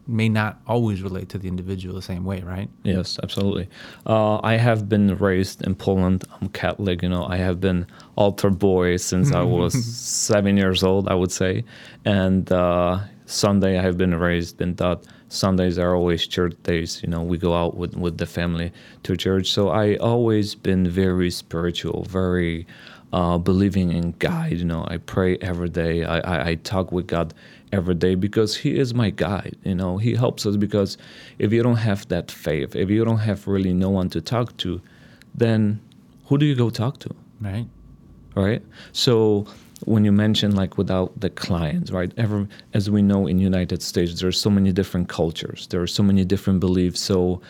may 0.07 0.29
not 0.29 0.61
always 0.67 1.01
relate 1.01 1.29
to 1.29 1.37
the 1.37 1.47
individual 1.47 1.95
the 1.95 2.01
same 2.01 2.23
way, 2.23 2.41
right? 2.41 2.69
Yes, 2.83 3.19
absolutely. 3.21 3.69
Uh, 4.05 4.39
I 4.43 4.57
have 4.57 4.87
been 4.87 5.17
raised 5.17 5.65
in 5.65 5.75
Poland. 5.75 6.23
I'm 6.39 6.49
Catholic. 6.49 7.01
You 7.01 7.09
know, 7.09 7.25
I 7.25 7.37
have 7.37 7.59
been 7.59 7.85
altar 8.15 8.49
boy 8.49 8.97
since 8.97 9.31
I 9.31 9.41
was 9.41 9.73
seven 9.95 10.57
years 10.57 10.83
old, 10.83 11.07
I 11.07 11.15
would 11.15 11.31
say. 11.31 11.63
And 12.05 12.51
uh, 12.51 12.99
Sunday, 13.25 13.77
I 13.77 13.81
have 13.81 13.97
been 13.97 14.15
raised, 14.15 14.57
been 14.57 14.75
taught 14.75 15.05
Sundays 15.29 15.77
are 15.77 15.95
always 15.95 16.25
church 16.25 16.55
days. 16.63 17.01
You 17.03 17.09
know, 17.09 17.21
we 17.21 17.37
go 17.37 17.53
out 17.53 17.75
with, 17.75 17.95
with 17.95 18.17
the 18.17 18.25
family 18.25 18.71
to 19.03 19.17
church. 19.17 19.51
So 19.51 19.69
I 19.69 19.95
always 19.97 20.55
been 20.55 20.87
very 20.87 21.29
spiritual, 21.31 22.03
very 22.03 22.65
uh, 23.13 23.37
believing 23.37 23.91
in 23.91 24.11
God. 24.19 24.51
You 24.51 24.65
know, 24.65 24.85
I 24.87 24.97
pray 24.97 25.37
every 25.37 25.69
day. 25.69 26.03
I, 26.03 26.19
I, 26.19 26.49
I 26.49 26.55
talk 26.55 26.91
with 26.91 27.07
God 27.07 27.33
every 27.71 27.95
day 27.95 28.15
because 28.15 28.57
He 28.57 28.77
is 28.77 28.93
my 28.93 29.09
guide. 29.09 29.55
You 29.63 29.75
know, 29.75 29.97
He 29.97 30.15
helps 30.15 30.45
us 30.45 30.57
because 30.57 30.97
if 31.39 31.51
you 31.51 31.63
don't 31.63 31.77
have 31.77 32.07
that 32.09 32.31
faith, 32.31 32.75
if 32.75 32.89
you 32.89 33.03
don't 33.05 33.19
have 33.19 33.47
really 33.47 33.73
no 33.73 33.89
one 33.89 34.09
to 34.09 34.21
talk 34.21 34.55
to, 34.57 34.81
then 35.35 35.79
who 36.25 36.37
do 36.37 36.45
you 36.45 36.55
go 36.55 36.69
talk 36.69 36.99
to? 36.99 37.09
Right. 37.39 37.67
Right. 38.35 38.61
So 38.91 39.47
when 39.85 40.03
you 40.03 40.11
mention 40.11 40.55
like 40.55 40.77
without 40.77 41.19
the 41.19 41.29
clients, 41.29 41.91
right? 41.91 42.11
Ever 42.17 42.47
as 42.73 42.89
we 42.89 43.01
know 43.01 43.27
in 43.27 43.39
United 43.39 43.81
States, 43.81 44.19
there 44.19 44.29
are 44.29 44.33
so 44.33 44.49
many 44.49 44.71
different 44.71 45.09
cultures. 45.09 45.67
There 45.67 45.81
are 45.81 45.87
so 45.87 46.03
many 46.03 46.25
different 46.25 46.59
beliefs. 46.59 46.99
So 46.99 47.41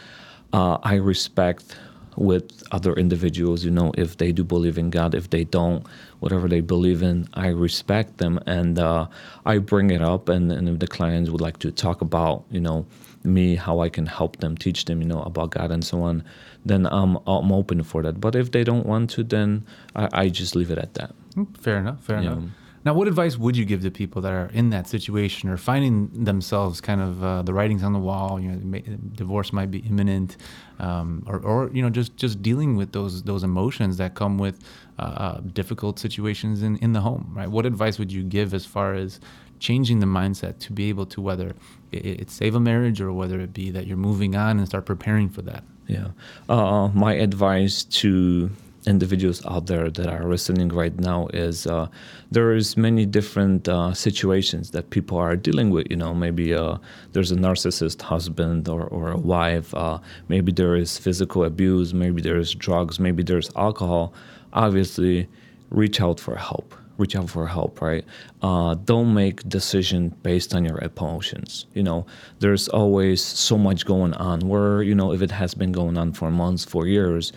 uh, 0.54 0.78
I 0.84 0.96
respect 0.96 1.78
with 2.18 2.64
other 2.72 2.94
individuals, 2.94 3.64
you 3.64 3.72
know, 3.72 3.94
if 3.98 4.18
they 4.18 4.32
do 4.32 4.44
believe 4.44 4.78
in 4.78 4.90
God, 4.90 5.14
if 5.14 5.30
they 5.30 5.44
don't, 5.44 5.86
whatever 6.20 6.48
they 6.48 6.62
believe 6.62 7.04
in, 7.04 7.30
I 7.34 7.50
respect 7.50 8.18
them 8.18 8.40
and 8.48 8.80
uh, 8.80 9.08
I 9.46 9.60
bring 9.60 9.92
it 9.92 10.02
up. 10.02 10.28
And, 10.28 10.52
and 10.52 10.68
if 10.68 10.80
the 10.80 10.88
clients 10.88 11.30
would 11.30 11.42
like 11.42 11.60
to 11.60 11.72
talk 11.72 12.02
about, 12.02 12.44
you 12.50 12.60
know, 12.60 12.86
me, 13.24 13.56
how 13.56 13.82
I 13.82 13.90
can 13.90 14.08
help 14.08 14.38
them, 14.38 14.58
teach 14.58 14.86
them, 14.86 15.02
you 15.02 15.08
know, 15.08 15.22
about 15.22 15.52
God 15.52 15.72
and 15.72 15.84
so 15.86 16.02
on, 16.02 16.24
then 16.66 16.88
I'm, 16.88 17.18
I'm 17.28 17.52
open 17.52 17.84
for 17.84 18.02
that. 18.02 18.20
But 18.20 18.36
if 18.36 18.52
they 18.52 18.64
don't 18.64 18.86
want 18.86 19.12
to, 19.12 19.24
then 19.24 19.66
I, 19.96 20.10
I 20.12 20.30
just 20.30 20.56
leave 20.56 20.72
it 20.72 20.80
at 20.80 20.96
that. 20.96 21.14
Fair 21.60 21.78
enough. 21.78 22.04
Fair 22.04 22.22
yeah. 22.22 22.32
enough. 22.32 22.44
Now, 22.86 22.94
what 22.94 23.08
advice 23.08 23.38
would 23.38 23.58
you 23.58 23.66
give 23.66 23.82
to 23.82 23.92
people 23.92 24.22
that 24.22 24.32
are 24.32 24.50
in 24.54 24.70
that 24.70 24.88
situation 24.88 25.50
or 25.50 25.58
finding 25.58 26.24
themselves 26.24 26.80
kind 26.80 27.02
of 27.02 27.24
uh, 27.24 27.42
the 27.42 27.54
writings 27.54 27.84
on 27.84 27.94
the 27.94 28.00
wall? 28.00 28.40
You 28.40 28.52
know, 28.52 28.60
may, 28.64 28.84
divorce 29.14 29.52
might 29.52 29.72
be 29.72 29.80
imminent, 29.80 30.38
um, 30.80 31.24
or, 31.28 31.40
or 31.40 31.70
you 31.74 31.82
know, 31.82 31.90
just 31.90 32.16
just 32.18 32.42
dealing 32.42 32.76
with 32.76 32.92
those 32.94 33.24
those 33.24 33.44
emotions 33.44 33.98
that 33.98 34.16
come 34.16 34.38
with 34.38 34.60
uh, 35.00 35.02
uh, 35.02 35.42
difficult 35.54 36.00
situations 36.00 36.62
in 36.62 36.78
in 36.78 36.94
the 36.94 37.02
home. 37.02 37.32
Right? 37.34 37.50
What 37.50 37.66
advice 37.66 38.00
would 38.00 38.12
you 38.12 38.24
give 38.24 38.54
as 38.54 38.66
far 38.66 38.94
as 38.94 39.20
changing 39.60 40.00
the 40.00 40.06
mindset 40.06 40.60
to 40.60 40.72
be 40.72 40.90
able 40.90 41.06
to 41.08 41.20
whether 41.20 41.56
it, 41.92 42.06
it 42.06 42.30
save 42.30 42.56
a 42.56 42.60
marriage 42.60 43.02
or 43.02 43.12
whether 43.12 43.40
it 43.40 43.54
be 43.54 43.72
that 43.72 43.88
you're 43.88 43.98
moving 43.98 44.36
on 44.36 44.60
and 44.60 44.68
start 44.68 44.86
preparing 44.86 45.30
for 45.30 45.42
that? 45.42 45.64
Yeah, 45.88 46.10
uh, 46.50 46.90
my 46.94 47.14
advice 47.14 47.84
to 47.84 48.52
individuals 48.88 49.46
out 49.46 49.68
there 49.68 49.90
that 49.90 50.08
are 50.08 50.28
listening 50.30 50.70
right 50.70 50.98
now 51.00 51.28
is 51.34 51.68
uh, 51.68 51.88
there 52.32 52.54
is 52.54 52.78
many 52.78 53.06
different 53.06 53.68
uh, 53.68 53.94
situations 53.94 54.72
that 54.72 54.90
people 54.90 55.18
are 55.18 55.36
dealing 55.36 55.70
with. 55.70 55.88
You 55.90 55.98
know, 55.98 56.14
maybe 56.14 56.54
uh, 56.54 56.78
there's 57.12 57.32
a 57.32 57.36
narcissist 57.36 58.02
husband 58.02 58.68
or, 58.70 58.84
or 58.84 59.12
a 59.12 59.18
wife. 59.18 59.74
Uh, 59.76 60.00
maybe 60.30 60.52
there 60.52 60.76
is 60.76 60.98
physical 60.98 61.44
abuse. 61.44 61.94
Maybe 61.94 62.22
there's 62.22 62.56
drugs. 62.56 63.00
Maybe 63.00 63.22
there's 63.22 63.52
alcohol. 63.56 64.14
Obviously, 64.54 65.28
reach 65.70 66.02
out 66.02 66.20
for 66.20 66.36
help. 66.36 66.74
Reach 66.98 67.16
out 67.16 67.30
for 67.30 67.46
help, 67.46 67.80
right? 67.80 68.04
Uh, 68.42 68.74
don't 68.74 69.14
make 69.14 69.48
decision 69.48 70.10
based 70.24 70.56
on 70.56 70.66
your 70.66 70.80
emotions. 70.80 71.68
You 71.76 71.84
know, 71.84 72.08
there's 72.40 72.68
always 72.70 73.24
so 73.24 73.56
much 73.56 73.86
going 73.86 74.14
on. 74.14 74.40
Where 74.40 74.82
you 74.82 74.96
know, 74.96 75.14
if 75.14 75.22
it 75.22 75.30
has 75.30 75.54
been 75.54 75.72
going 75.72 75.96
on 75.96 76.14
for 76.14 76.32
months, 76.32 76.66
for 76.66 76.88
years, 76.88 77.34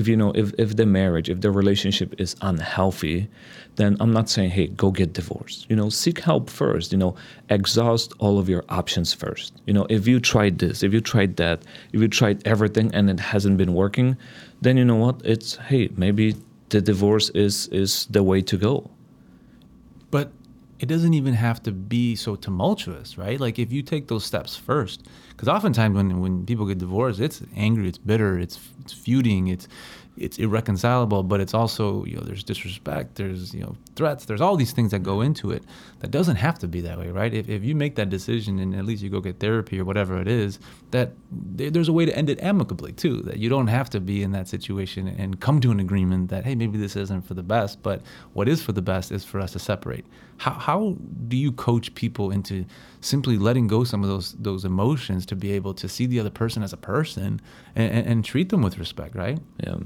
if 0.00 0.08
you 0.08 0.16
know 0.16 0.32
if, 0.42 0.48
if 0.64 0.70
the 0.80 0.86
marriage 0.86 1.28
if 1.34 1.38
the 1.44 1.50
relationship 1.50 2.10
is 2.24 2.34
unhealthy 2.50 3.28
then 3.76 3.96
i'm 4.00 4.12
not 4.18 4.26
saying 4.34 4.50
hey 4.50 4.66
go 4.82 4.90
get 4.90 5.12
divorced. 5.12 5.66
You 5.70 5.76
know 5.76 5.88
seek 6.02 6.18
help 6.30 6.44
first 6.48 6.86
you 6.92 6.98
know 7.02 7.14
exhaust 7.56 8.08
all 8.18 8.38
of 8.38 8.48
your 8.48 8.64
options 8.80 9.12
first. 9.12 9.52
You 9.66 9.74
know 9.76 9.86
if 9.96 10.02
you 10.10 10.18
tried 10.32 10.54
this 10.64 10.82
if 10.82 10.90
you 10.94 11.00
tried 11.12 11.32
that 11.36 11.58
if 11.92 12.00
you 12.00 12.08
tried 12.08 12.38
everything 12.46 12.88
and 12.96 13.04
it 13.10 13.20
hasn't 13.20 13.56
been 13.62 13.74
working 13.74 14.16
then 14.62 14.76
you 14.76 14.84
know 14.84 15.00
what? 15.04 15.16
It's 15.24 15.56
hey 15.70 15.90
maybe 15.96 16.26
the 16.70 16.80
divorce 16.80 17.28
is 17.30 17.68
is 17.68 18.06
the 18.16 18.22
way 18.22 18.40
to 18.42 18.56
go. 18.56 18.90
But 20.10 20.32
it 20.80 20.86
doesn't 20.86 21.14
even 21.14 21.34
have 21.34 21.62
to 21.64 21.72
be 21.72 22.16
so 22.16 22.36
tumultuous, 22.36 23.18
right? 23.18 23.38
Like 23.38 23.58
if 23.58 23.70
you 23.70 23.82
take 23.82 24.08
those 24.08 24.24
steps 24.24 24.56
first, 24.56 25.06
because 25.40 25.56
oftentimes 25.56 25.96
when 25.96 26.20
when 26.20 26.44
people 26.44 26.66
get 26.66 26.76
divorced, 26.76 27.18
it's 27.18 27.40
angry, 27.56 27.88
it's 27.88 27.96
bitter, 27.96 28.38
it's 28.38 28.60
it's 28.82 28.92
feuding, 28.92 29.48
it's 29.48 29.68
it's 30.18 30.38
irreconcilable, 30.38 31.22
but 31.22 31.40
it's 31.40 31.54
also 31.54 32.04
you 32.04 32.16
know 32.16 32.22
there's 32.22 32.44
disrespect, 32.44 33.14
there's 33.14 33.54
you 33.54 33.62
know 33.62 33.74
threats, 33.96 34.26
there's 34.26 34.42
all 34.42 34.56
these 34.56 34.72
things 34.72 34.90
that 34.90 35.02
go 35.02 35.22
into 35.22 35.50
it. 35.50 35.64
That 36.00 36.10
doesn't 36.10 36.36
have 36.36 36.58
to 36.58 36.68
be 36.68 36.82
that 36.82 36.98
way, 36.98 37.08
right? 37.10 37.32
If 37.32 37.48
if 37.48 37.64
you 37.64 37.74
make 37.74 37.94
that 37.94 38.10
decision 38.10 38.58
and 38.58 38.74
at 38.74 38.84
least 38.84 39.02
you 39.02 39.08
go 39.08 39.20
get 39.20 39.40
therapy 39.40 39.80
or 39.80 39.84
whatever 39.86 40.20
it 40.20 40.28
is, 40.28 40.58
that 40.90 41.12
there's 41.30 41.88
a 41.88 41.92
way 41.92 42.04
to 42.04 42.14
end 42.14 42.28
it 42.28 42.42
amicably 42.42 42.92
too. 42.92 43.22
That 43.22 43.38
you 43.38 43.48
don't 43.48 43.68
have 43.68 43.88
to 43.90 44.00
be 44.00 44.22
in 44.22 44.32
that 44.32 44.46
situation 44.46 45.08
and 45.08 45.40
come 45.40 45.60
to 45.62 45.70
an 45.70 45.80
agreement 45.80 46.28
that 46.28 46.44
hey 46.44 46.54
maybe 46.54 46.76
this 46.76 46.96
isn't 46.96 47.22
for 47.22 47.32
the 47.32 47.42
best, 47.42 47.82
but 47.82 48.02
what 48.34 48.46
is 48.46 48.60
for 48.60 48.72
the 48.72 48.82
best 48.82 49.10
is 49.10 49.24
for 49.24 49.40
us 49.40 49.52
to 49.52 49.58
separate. 49.58 50.04
How 50.36 50.52
how 50.52 50.96
do 51.28 51.36
you 51.36 51.52
coach 51.52 51.94
people 51.94 52.30
into 52.30 52.66
simply 53.00 53.38
letting 53.38 53.66
go 53.68 53.84
some 53.84 54.02
of 54.02 54.10
those 54.10 54.32
those 54.32 54.66
emotions 54.66 55.24
to 55.30 55.36
be 55.36 55.52
able 55.52 55.72
to 55.74 55.88
see 55.88 56.06
the 56.06 56.18
other 56.18 56.34
person 56.42 56.62
as 56.62 56.72
a 56.72 56.76
person 56.76 57.40
and, 57.76 57.92
and, 57.92 58.06
and 58.06 58.24
treat 58.24 58.48
them 58.48 58.62
with 58.62 58.78
respect, 58.78 59.14
right? 59.14 59.38
Yeah. 59.62 59.78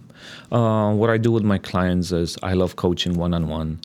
Uh, 0.51 0.93
what 0.95 1.11
I 1.11 1.19
do 1.19 1.31
with 1.31 1.45
my 1.45 1.59
clients 1.59 2.13
is 2.13 2.39
I 2.43 2.55
love 2.55 2.77
coaching 2.77 3.15
one 3.15 3.35
on 3.35 3.47
one. 3.47 3.81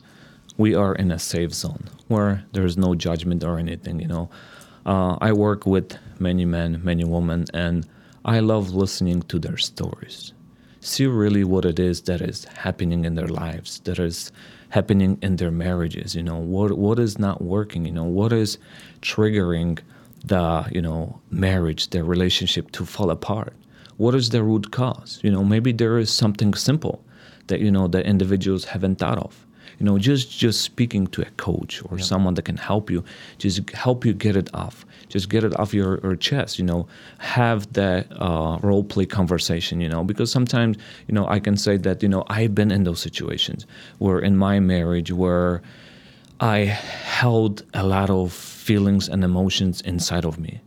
We 0.56 0.74
are 0.74 0.94
in 0.94 1.10
a 1.12 1.18
safe 1.18 1.52
zone 1.52 1.84
where 2.08 2.44
there's 2.52 2.78
no 2.78 2.94
judgment 2.94 3.44
or 3.44 3.58
anything. 3.58 4.00
You 4.00 4.08
know, 4.08 4.30
uh, 4.86 5.18
I 5.20 5.32
work 5.32 5.66
with 5.66 5.98
many 6.18 6.46
men, 6.46 6.80
many 6.82 7.04
women, 7.04 7.44
and 7.52 7.86
I 8.24 8.40
love 8.40 8.70
listening 8.70 9.20
to 9.22 9.38
their 9.38 9.58
stories. 9.58 10.32
See 10.80 11.06
really 11.06 11.44
what 11.44 11.66
it 11.66 11.78
is 11.78 12.00
that 12.02 12.22
is 12.22 12.46
happening 12.46 13.04
in 13.04 13.14
their 13.16 13.28
lives, 13.28 13.80
that 13.80 13.98
is 13.98 14.32
happening 14.70 15.18
in 15.20 15.36
their 15.36 15.50
marriages. 15.50 16.14
You 16.14 16.22
know, 16.22 16.38
what 16.38 16.78
what 16.78 16.98
is 16.98 17.18
not 17.18 17.42
working. 17.42 17.84
You 17.84 17.92
know, 17.92 18.04
what 18.04 18.32
is 18.32 18.56
triggering 19.02 19.78
the 20.24 20.66
you 20.72 20.82
know 20.82 21.20
marriage, 21.30 21.90
their 21.90 22.04
relationship 22.04 22.70
to 22.72 22.84
fall 22.84 23.10
apart 23.10 23.54
what 24.00 24.14
is 24.14 24.30
the 24.30 24.42
root 24.42 24.70
cause? 24.70 25.20
You 25.22 25.30
know, 25.30 25.44
maybe 25.44 25.72
there 25.72 25.98
is 25.98 26.10
something 26.10 26.54
simple 26.54 27.04
that 27.48 27.60
you 27.60 27.70
know 27.70 27.86
the 27.86 28.02
individuals 28.02 28.64
haven't 28.64 28.96
thought 28.96 29.18
of. 29.18 29.46
You 29.78 29.84
know, 29.84 29.98
just 29.98 30.30
just 30.30 30.62
speaking 30.62 31.06
to 31.08 31.20
a 31.20 31.30
coach 31.36 31.82
or 31.84 31.98
yep. 31.98 32.06
someone 32.06 32.32
that 32.36 32.46
can 32.46 32.56
help 32.56 32.90
you, 32.90 33.04
just 33.36 33.68
help 33.70 34.06
you 34.06 34.14
get 34.14 34.36
it 34.36 34.48
off. 34.54 34.86
Just 35.10 35.28
get 35.28 35.44
it 35.44 35.54
off 35.60 35.74
your, 35.74 36.00
your 36.02 36.16
chest. 36.16 36.58
You 36.58 36.64
know, 36.64 36.88
have 37.18 37.70
that 37.74 38.06
uh, 38.12 38.58
role 38.62 38.84
play 38.84 39.04
conversation. 39.04 39.82
You 39.82 39.90
know, 39.90 40.02
because 40.02 40.32
sometimes 40.32 40.78
you 41.06 41.14
know 41.14 41.26
I 41.28 41.38
can 41.38 41.58
say 41.58 41.76
that 41.76 42.02
you 42.02 42.08
know 42.08 42.24
I've 42.28 42.54
been 42.54 42.70
in 42.70 42.84
those 42.84 43.00
situations 43.00 43.66
where 43.98 44.18
in 44.18 44.34
my 44.38 44.60
marriage 44.60 45.12
where 45.12 45.60
I 46.40 46.58
held 46.64 47.64
a 47.74 47.86
lot 47.86 48.08
of 48.08 48.32
feelings 48.32 49.08
and 49.08 49.22
emotions 49.22 49.82
inside 49.82 50.24
of 50.24 50.38
me. 50.38 50.60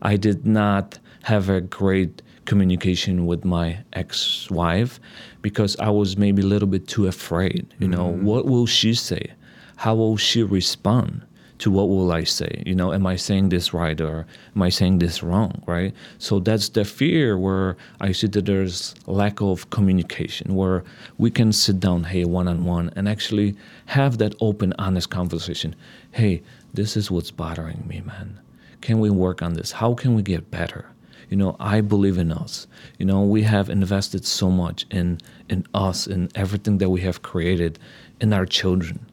I 0.00 0.16
did 0.16 0.46
not 0.46 1.00
have 1.24 1.48
a 1.48 1.60
great 1.60 2.22
communication 2.44 3.26
with 3.26 3.44
my 3.44 3.78
ex-wife 3.92 5.00
because 5.42 5.76
I 5.78 5.90
was 5.90 6.16
maybe 6.16 6.42
a 6.42 6.46
little 6.46 6.68
bit 6.68 6.86
too 6.86 7.08
afraid. 7.08 7.66
You 7.80 7.88
know, 7.88 8.12
mm-hmm. 8.12 8.24
what 8.24 8.46
will 8.46 8.66
she 8.66 8.94
say? 8.94 9.32
How 9.76 9.96
will 9.96 10.16
she 10.16 10.44
respond 10.44 11.26
to 11.58 11.70
what 11.70 11.88
will 11.88 12.12
I 12.12 12.24
say? 12.24 12.62
You 12.66 12.74
know, 12.74 12.92
am 12.92 13.06
I 13.06 13.16
saying 13.16 13.48
this 13.48 13.72
right 13.72 14.00
or 14.00 14.26
am 14.54 14.62
I 14.62 14.68
saying 14.68 14.98
this 14.98 15.22
wrong? 15.22 15.62
Right. 15.66 15.94
So 16.18 16.40
that's 16.40 16.68
the 16.68 16.84
fear 16.84 17.38
where 17.38 17.76
I 18.00 18.12
see 18.12 18.26
that 18.28 18.46
there's 18.46 18.94
lack 19.06 19.40
of 19.40 19.70
communication 19.70 20.54
where 20.54 20.84
we 21.18 21.30
can 21.30 21.52
sit 21.52 21.80
down, 21.80 22.04
hey, 22.04 22.24
one 22.24 22.48
on 22.48 22.64
one, 22.64 22.90
and 22.96 23.08
actually 23.08 23.56
have 23.86 24.18
that 24.18 24.34
open, 24.40 24.74
honest 24.78 25.10
conversation. 25.10 25.74
Hey, 26.12 26.42
this 26.74 26.96
is 26.96 27.10
what's 27.10 27.30
bothering 27.30 27.84
me, 27.86 28.02
man. 28.04 28.38
Can 28.80 29.00
we 29.00 29.10
work 29.10 29.42
on 29.42 29.54
this? 29.54 29.72
How 29.72 29.94
can 29.94 30.14
we 30.14 30.22
get 30.22 30.50
better? 30.50 30.86
you 31.28 31.36
know 31.36 31.56
i 31.58 31.80
believe 31.80 32.18
in 32.18 32.30
us 32.30 32.66
you 32.98 33.06
know 33.06 33.22
we 33.22 33.42
have 33.42 33.68
invested 33.68 34.24
so 34.24 34.50
much 34.50 34.86
in 34.90 35.18
in 35.48 35.66
us 35.74 36.06
in 36.06 36.28
everything 36.34 36.78
that 36.78 36.90
we 36.90 37.00
have 37.00 37.22
created 37.22 37.78
in 38.20 38.32
our 38.32 38.46
children 38.46 39.04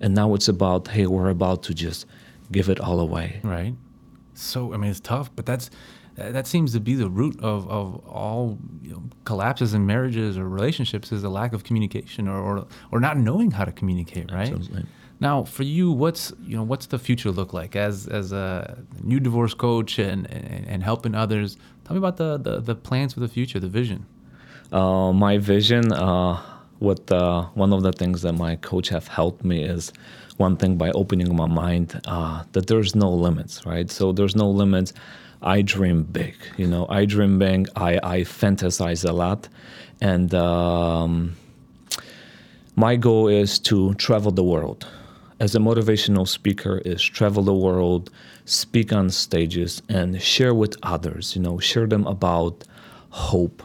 and 0.00 0.14
now 0.14 0.34
it's 0.34 0.48
about 0.48 0.88
hey 0.88 1.06
we're 1.06 1.30
about 1.30 1.62
to 1.62 1.74
just 1.74 2.06
give 2.50 2.68
it 2.68 2.80
all 2.80 3.00
away 3.00 3.40
right 3.42 3.74
so 4.34 4.72
i 4.72 4.76
mean 4.76 4.90
it's 4.90 5.00
tough 5.00 5.30
but 5.36 5.46
that's 5.46 5.70
that 6.16 6.46
seems 6.46 6.72
to 6.72 6.80
be 6.80 6.94
the 6.94 7.08
root 7.08 7.38
of, 7.40 7.66
of 7.70 7.96
all 8.06 8.58
you 8.82 8.90
know, 8.90 9.02
collapses 9.24 9.72
in 9.72 9.86
marriages 9.86 10.36
or 10.36 10.46
relationships 10.46 11.12
is 11.12 11.24
a 11.24 11.30
lack 11.30 11.54
of 11.54 11.64
communication 11.64 12.28
or, 12.28 12.38
or, 12.38 12.66
or 12.90 13.00
not 13.00 13.16
knowing 13.16 13.52
how 13.52 13.64
to 13.64 13.72
communicate 13.72 14.30
right 14.30 14.52
Absolutely. 14.52 14.84
Now, 15.20 15.44
for 15.44 15.64
you, 15.64 15.92
what's 15.92 16.32
you 16.42 16.56
know 16.56 16.62
what's 16.62 16.86
the 16.86 16.98
future 16.98 17.30
look 17.30 17.52
like 17.52 17.76
as 17.76 18.06
as 18.08 18.32
a 18.32 18.78
new 19.02 19.20
divorce 19.20 19.52
coach 19.52 19.98
and 19.98 20.26
and, 20.30 20.66
and 20.66 20.82
helping 20.82 21.14
others? 21.14 21.58
Tell 21.84 21.94
me 21.94 21.98
about 21.98 22.16
the, 22.16 22.38
the 22.38 22.60
the 22.60 22.74
plans 22.74 23.12
for 23.12 23.20
the 23.20 23.28
future, 23.28 23.60
the 23.60 23.68
vision. 23.68 24.06
Uh, 24.72 25.12
my 25.12 25.36
vision, 25.36 25.92
uh, 25.92 26.40
what 26.80 27.10
uh, 27.12 27.44
one 27.54 27.72
of 27.72 27.82
the 27.82 27.92
things 27.92 28.22
that 28.22 28.32
my 28.32 28.56
coach 28.56 28.88
have 28.88 29.06
helped 29.06 29.44
me 29.44 29.62
is 29.62 29.92
one 30.36 30.56
thing 30.56 30.76
by 30.76 30.90
opening 30.90 31.34
my 31.34 31.46
mind 31.46 32.00
uh, 32.06 32.42
that 32.52 32.66
there's 32.66 32.94
no 32.94 33.10
limits, 33.10 33.64
right? 33.64 33.90
So 33.90 34.12
there's 34.12 34.34
no 34.34 34.50
limits. 34.50 34.92
I 35.42 35.62
dream 35.62 36.02
big, 36.02 36.34
you 36.56 36.66
know. 36.66 36.86
I 36.88 37.04
dream 37.04 37.38
big. 37.38 37.68
I 37.76 38.00
I 38.02 38.20
fantasize 38.22 39.08
a 39.08 39.12
lot, 39.12 39.48
and 40.00 40.34
um, 40.34 41.36
my 42.76 42.96
goal 42.96 43.28
is 43.28 43.58
to 43.70 43.94
travel 43.94 44.32
the 44.32 44.44
world 44.44 44.86
as 45.40 45.54
a 45.54 45.58
motivational 45.58 46.28
speaker 46.28 46.78
is 46.84 47.02
travel 47.02 47.42
the 47.42 47.54
world, 47.54 48.10
speak 48.44 48.92
on 48.92 49.08
stages, 49.08 49.82
and 49.88 50.20
share 50.20 50.54
with 50.54 50.76
others. 50.82 51.34
You 51.34 51.42
know, 51.42 51.58
share 51.58 51.86
them 51.86 52.06
about 52.06 52.64
hope, 53.08 53.62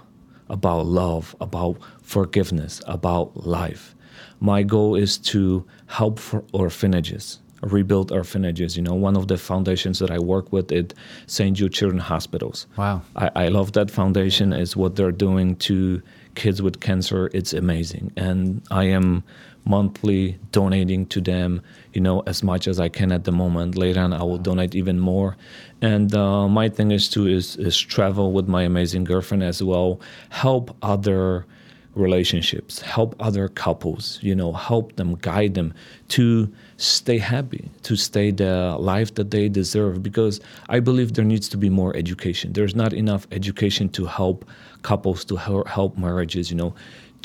about 0.50 0.86
love, 0.86 1.36
about 1.42 1.78
forgiveness, 2.06 2.82
about 2.88 3.46
life. 3.46 3.96
My 4.40 4.64
goal 4.64 4.96
is 4.96 5.18
to 5.18 5.66
help 5.88 6.20
for 6.20 6.44
orphanages, 6.54 7.40
rebuild 7.62 8.12
orphanages. 8.12 8.78
You 8.78 8.84
know, 8.84 8.94
one 8.94 9.18
of 9.18 9.28
the 9.28 9.38
foundations 9.38 10.00
that 10.00 10.12
I 10.12 10.20
work 10.20 10.52
with 10.54 10.72
is 10.72 10.92
St. 11.28 11.58
Jude 11.58 11.74
Children's 11.74 12.04
Hospitals. 12.04 12.68
Wow. 12.78 13.02
I, 13.16 13.32
I 13.36 13.48
love 13.48 13.74
that 13.74 13.90
foundation. 13.90 14.54
Is 14.54 14.78
what 14.78 14.96
they're 14.96 15.12
doing 15.12 15.56
to 15.58 16.02
kids 16.36 16.62
with 16.62 16.80
cancer. 16.80 17.30
It's 17.34 17.54
amazing, 17.54 18.12
and 18.16 18.62
I 18.72 18.86
am 18.86 19.24
monthly 19.66 20.38
donating 20.52 21.08
to 21.08 21.20
them 21.20 21.60
you 21.94 22.00
know 22.00 22.22
as 22.28 22.44
much 22.44 22.68
as 22.68 22.80
i 22.80 22.88
can 22.88 23.12
at 23.12 23.24
the 23.24 23.32
moment 23.32 23.76
later 23.76 24.00
on 24.00 24.14
i 24.14 24.22
will 24.22 24.38
donate 24.38 24.76
even 24.76 25.00
more 25.00 25.36
and 25.82 26.14
uh, 26.14 26.48
my 26.48 26.70
thing 26.70 26.92
is 26.92 27.10
to 27.10 27.26
is, 27.26 27.56
is 27.58 27.76
travel 27.76 28.32
with 28.32 28.48
my 28.48 28.62
amazing 28.62 29.04
girlfriend 29.04 29.42
as 29.42 29.64
well 29.64 30.00
help 30.30 30.76
other 30.84 31.48
relationships 31.96 32.82
help 32.82 33.16
other 33.20 33.48
couples 33.48 34.20
you 34.22 34.36
know 34.36 34.52
help 34.52 34.96
them 34.98 35.16
guide 35.22 35.54
them 35.54 35.74
to 36.08 36.52
stay 36.78 37.18
happy 37.18 37.70
to 37.84 37.96
stay 37.96 38.32
the 38.32 38.76
life 38.80 39.16
that 39.16 39.32
they 39.32 39.48
deserve 39.48 40.04
because 40.04 40.40
i 40.70 40.80
believe 40.80 41.14
there 41.14 41.26
needs 41.26 41.48
to 41.48 41.58
be 41.58 41.70
more 41.70 41.96
education 41.96 42.54
there's 42.54 42.76
not 42.76 42.94
enough 42.94 43.26
education 43.32 43.88
to 43.88 44.06
help 44.06 44.46
couples 44.82 45.24
to 45.24 45.36
help 45.36 45.98
marriages 45.98 46.52
you 46.52 46.58
know 46.58 46.74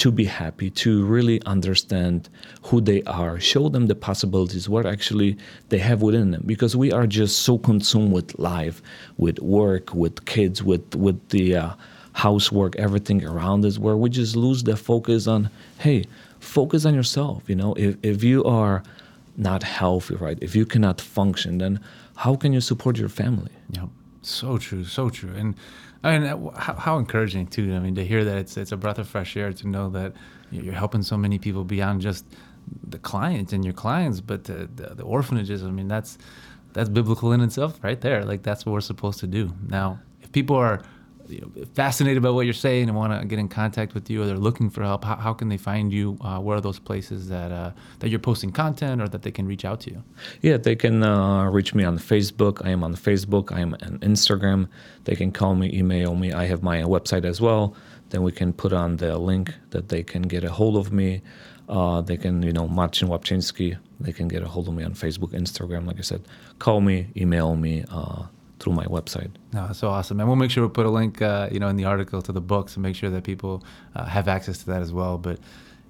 to 0.00 0.10
be 0.10 0.24
happy, 0.24 0.70
to 0.70 1.04
really 1.04 1.42
understand 1.44 2.30
who 2.62 2.80
they 2.80 3.02
are, 3.02 3.38
show 3.38 3.68
them 3.68 3.86
the 3.86 3.94
possibilities, 3.94 4.66
what 4.66 4.86
actually 4.86 5.36
they 5.68 5.76
have 5.76 6.00
within 6.00 6.30
them. 6.30 6.42
Because 6.46 6.74
we 6.74 6.90
are 6.90 7.06
just 7.06 7.40
so 7.40 7.58
consumed 7.58 8.10
with 8.10 8.38
life, 8.38 8.80
with 9.18 9.38
work, 9.40 9.94
with 9.94 10.24
kids, 10.24 10.62
with 10.62 10.94
with 10.94 11.28
the 11.28 11.54
uh, 11.54 11.70
housework, 12.12 12.76
everything 12.76 13.24
around 13.24 13.64
us, 13.64 13.78
where 13.78 13.96
we 13.96 14.10
just 14.10 14.36
lose 14.36 14.62
the 14.62 14.76
focus 14.76 15.26
on, 15.26 15.50
hey, 15.78 16.04
focus 16.40 16.84
on 16.84 16.94
yourself. 16.94 17.42
You 17.46 17.56
know, 17.56 17.74
if 17.74 17.96
if 18.02 18.24
you 18.24 18.44
are 18.44 18.82
not 19.36 19.62
healthy, 19.62 20.16
right? 20.16 20.38
If 20.40 20.54
you 20.54 20.66
cannot 20.66 21.00
function, 21.00 21.58
then 21.58 21.80
how 22.16 22.36
can 22.36 22.52
you 22.52 22.60
support 22.60 22.98
your 22.98 23.08
family? 23.08 23.52
Yeah, 23.70 23.86
So 24.22 24.58
true, 24.58 24.84
so 24.84 25.08
true. 25.08 25.32
And 25.34 25.54
I 26.02 26.18
mean, 26.18 26.50
how, 26.56 26.74
how, 26.74 26.98
encouraging 26.98 27.46
too. 27.46 27.74
I 27.74 27.78
mean, 27.78 27.94
to 27.94 28.04
hear 28.04 28.24
that 28.24 28.38
it's 28.38 28.56
it's 28.56 28.72
a 28.72 28.76
breath 28.76 28.98
of 28.98 29.08
fresh 29.08 29.36
air 29.36 29.52
to 29.52 29.68
know 29.68 29.90
that 29.90 30.12
you're 30.50 30.74
helping 30.74 31.02
so 31.02 31.16
many 31.16 31.38
people 31.38 31.64
beyond 31.64 32.00
just 32.00 32.24
the 32.86 32.98
clients 32.98 33.52
and 33.52 33.64
your 33.64 33.74
clients, 33.74 34.20
but 34.20 34.44
the, 34.44 34.68
the, 34.76 34.94
the 34.94 35.02
orphanages. 35.02 35.62
I 35.62 35.70
mean, 35.70 35.88
that's 35.88 36.18
that's 36.72 36.88
biblical 36.88 37.32
in 37.32 37.40
itself, 37.40 37.78
right 37.82 38.00
there. 38.00 38.24
Like 38.24 38.42
that's 38.42 38.64
what 38.64 38.72
we're 38.72 38.80
supposed 38.80 39.20
to 39.20 39.26
do. 39.26 39.52
Now, 39.68 40.00
if 40.22 40.32
people 40.32 40.56
are 40.56 40.82
you 41.30 41.40
know, 41.40 41.64
fascinated 41.74 42.22
by 42.22 42.30
what 42.30 42.44
you're 42.44 42.52
saying 42.52 42.88
and 42.88 42.96
want 42.96 43.18
to 43.18 43.26
get 43.26 43.38
in 43.38 43.48
contact 43.48 43.94
with 43.94 44.10
you, 44.10 44.22
or 44.22 44.26
they're 44.26 44.36
looking 44.36 44.70
for 44.70 44.82
help, 44.82 45.04
how, 45.04 45.16
how 45.16 45.32
can 45.32 45.48
they 45.48 45.56
find 45.56 45.92
you? 45.92 46.18
Uh, 46.20 46.38
where 46.38 46.56
are 46.56 46.60
those 46.60 46.78
places 46.78 47.28
that 47.28 47.50
uh, 47.52 47.72
that 48.00 48.08
you're 48.08 48.18
posting 48.18 48.50
content, 48.50 49.00
or 49.00 49.08
that 49.08 49.22
they 49.22 49.30
can 49.30 49.46
reach 49.46 49.64
out 49.64 49.80
to 49.80 49.90
you? 49.90 50.02
Yeah, 50.42 50.56
they 50.56 50.76
can 50.76 51.02
uh, 51.02 51.44
reach 51.50 51.74
me 51.74 51.84
on 51.84 51.98
Facebook. 51.98 52.64
I 52.64 52.70
am 52.70 52.82
on 52.82 52.94
Facebook. 52.94 53.52
I 53.52 53.60
am 53.60 53.74
on 53.74 53.98
Instagram. 54.00 54.68
They 55.04 55.16
can 55.16 55.32
call 55.32 55.54
me, 55.54 55.70
email 55.72 56.14
me. 56.14 56.32
I 56.32 56.46
have 56.46 56.62
my 56.62 56.82
website 56.82 57.24
as 57.24 57.40
well. 57.40 57.74
Then 58.10 58.22
we 58.22 58.32
can 58.32 58.52
put 58.52 58.72
on 58.72 58.96
the 58.96 59.18
link 59.18 59.54
that 59.70 59.88
they 59.88 60.02
can 60.02 60.22
get 60.22 60.44
a 60.44 60.50
hold 60.50 60.76
of 60.76 60.92
me. 60.92 61.22
Uh, 61.68 62.00
they 62.00 62.16
can, 62.16 62.42
you 62.42 62.52
know, 62.52 62.66
Marcin 62.66 63.08
Łapczyński. 63.08 63.78
They 64.00 64.12
can 64.12 64.26
get 64.26 64.42
a 64.42 64.48
hold 64.48 64.66
of 64.66 64.74
me 64.74 64.82
on 64.82 64.94
Facebook, 64.94 65.30
Instagram. 65.30 65.86
Like 65.86 65.98
I 65.98 66.02
said, 66.02 66.22
call 66.58 66.80
me, 66.80 67.06
email 67.16 67.54
me 67.54 67.84
uh, 67.90 68.24
through 68.60 68.74
my 68.74 68.84
website. 68.84 69.30
No, 69.52 69.66
that's 69.66 69.80
so 69.80 69.88
awesome, 69.88 70.20
and 70.20 70.28
we'll 70.28 70.36
make 70.36 70.50
sure 70.50 70.64
we 70.64 70.70
put 70.70 70.86
a 70.86 70.90
link, 70.90 71.20
uh, 71.20 71.48
you 71.50 71.58
know, 71.58 71.68
in 71.68 71.76
the 71.76 71.86
article 71.86 72.22
to 72.22 72.32
the 72.32 72.40
books 72.40 72.76
and 72.76 72.82
make 72.82 72.94
sure 72.94 73.10
that 73.10 73.24
people 73.24 73.64
uh, 73.96 74.04
have 74.04 74.28
access 74.28 74.58
to 74.58 74.66
that 74.66 74.82
as 74.82 74.92
well. 74.92 75.18
But 75.18 75.40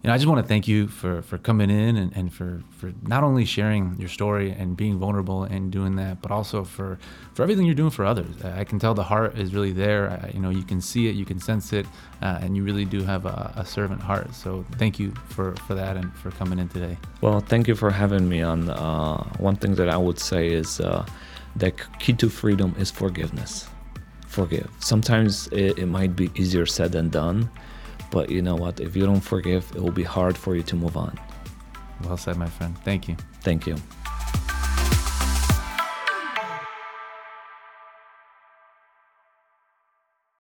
you 0.02 0.08
know, 0.08 0.14
I 0.14 0.16
just 0.16 0.28
want 0.28 0.42
to 0.42 0.48
thank 0.48 0.66
you 0.66 0.88
for 0.88 1.20
for 1.20 1.36
coming 1.36 1.68
in 1.68 1.96
and, 1.96 2.16
and 2.16 2.32
for 2.32 2.62
for 2.70 2.90
not 3.02 3.22
only 3.22 3.44
sharing 3.44 3.96
your 3.98 4.08
story 4.08 4.50
and 4.50 4.74
being 4.74 4.98
vulnerable 4.98 5.44
and 5.44 5.70
doing 5.70 5.96
that, 5.96 6.22
but 6.22 6.30
also 6.30 6.64
for 6.64 6.98
for 7.34 7.42
everything 7.42 7.66
you're 7.66 7.74
doing 7.74 7.90
for 7.90 8.06
others. 8.06 8.42
I 8.42 8.64
can 8.64 8.78
tell 8.78 8.94
the 8.94 9.02
heart 9.02 9.38
is 9.38 9.52
really 9.52 9.72
there. 9.72 10.10
I, 10.10 10.30
you 10.30 10.40
know, 10.40 10.48
you 10.48 10.62
can 10.62 10.80
see 10.80 11.08
it, 11.08 11.16
you 11.16 11.26
can 11.26 11.38
sense 11.38 11.74
it, 11.74 11.84
uh, 12.22 12.38
and 12.40 12.56
you 12.56 12.64
really 12.64 12.86
do 12.86 13.02
have 13.02 13.26
a, 13.26 13.52
a, 13.56 13.66
servant 13.66 14.00
heart. 14.00 14.34
So 14.34 14.64
thank 14.78 14.98
you 14.98 15.12
for 15.28 15.54
for 15.66 15.74
that 15.74 15.98
and 15.98 16.10
for 16.14 16.30
coming 16.30 16.58
in 16.58 16.68
today. 16.70 16.96
Well, 17.20 17.40
thank 17.40 17.68
you 17.68 17.74
for 17.74 17.90
having 17.90 18.26
me 18.26 18.40
on. 18.40 18.70
Uh, 18.70 19.22
one 19.36 19.56
thing 19.56 19.74
that 19.74 19.90
I 19.90 19.98
would 19.98 20.18
say 20.18 20.48
is 20.48 20.80
uh, 20.80 21.04
the 21.56 21.70
key 21.98 22.12
to 22.14 22.28
freedom 22.28 22.74
is 22.78 22.90
forgiveness. 22.90 23.68
Forgive. 24.26 24.70
Sometimes 24.78 25.48
it, 25.48 25.78
it 25.78 25.86
might 25.86 26.14
be 26.14 26.30
easier 26.34 26.66
said 26.66 26.92
than 26.92 27.08
done, 27.08 27.50
but 28.10 28.30
you 28.30 28.42
know 28.42 28.54
what? 28.54 28.80
If 28.80 28.96
you 28.96 29.04
don't 29.04 29.20
forgive, 29.20 29.70
it 29.74 29.82
will 29.82 29.90
be 29.90 30.04
hard 30.04 30.36
for 30.36 30.54
you 30.54 30.62
to 30.62 30.76
move 30.76 30.96
on. 30.96 31.18
Well 32.04 32.16
said, 32.16 32.36
my 32.36 32.46
friend. 32.46 32.76
Thank 32.84 33.08
you. 33.08 33.16
Thank 33.42 33.66
you. 33.66 33.76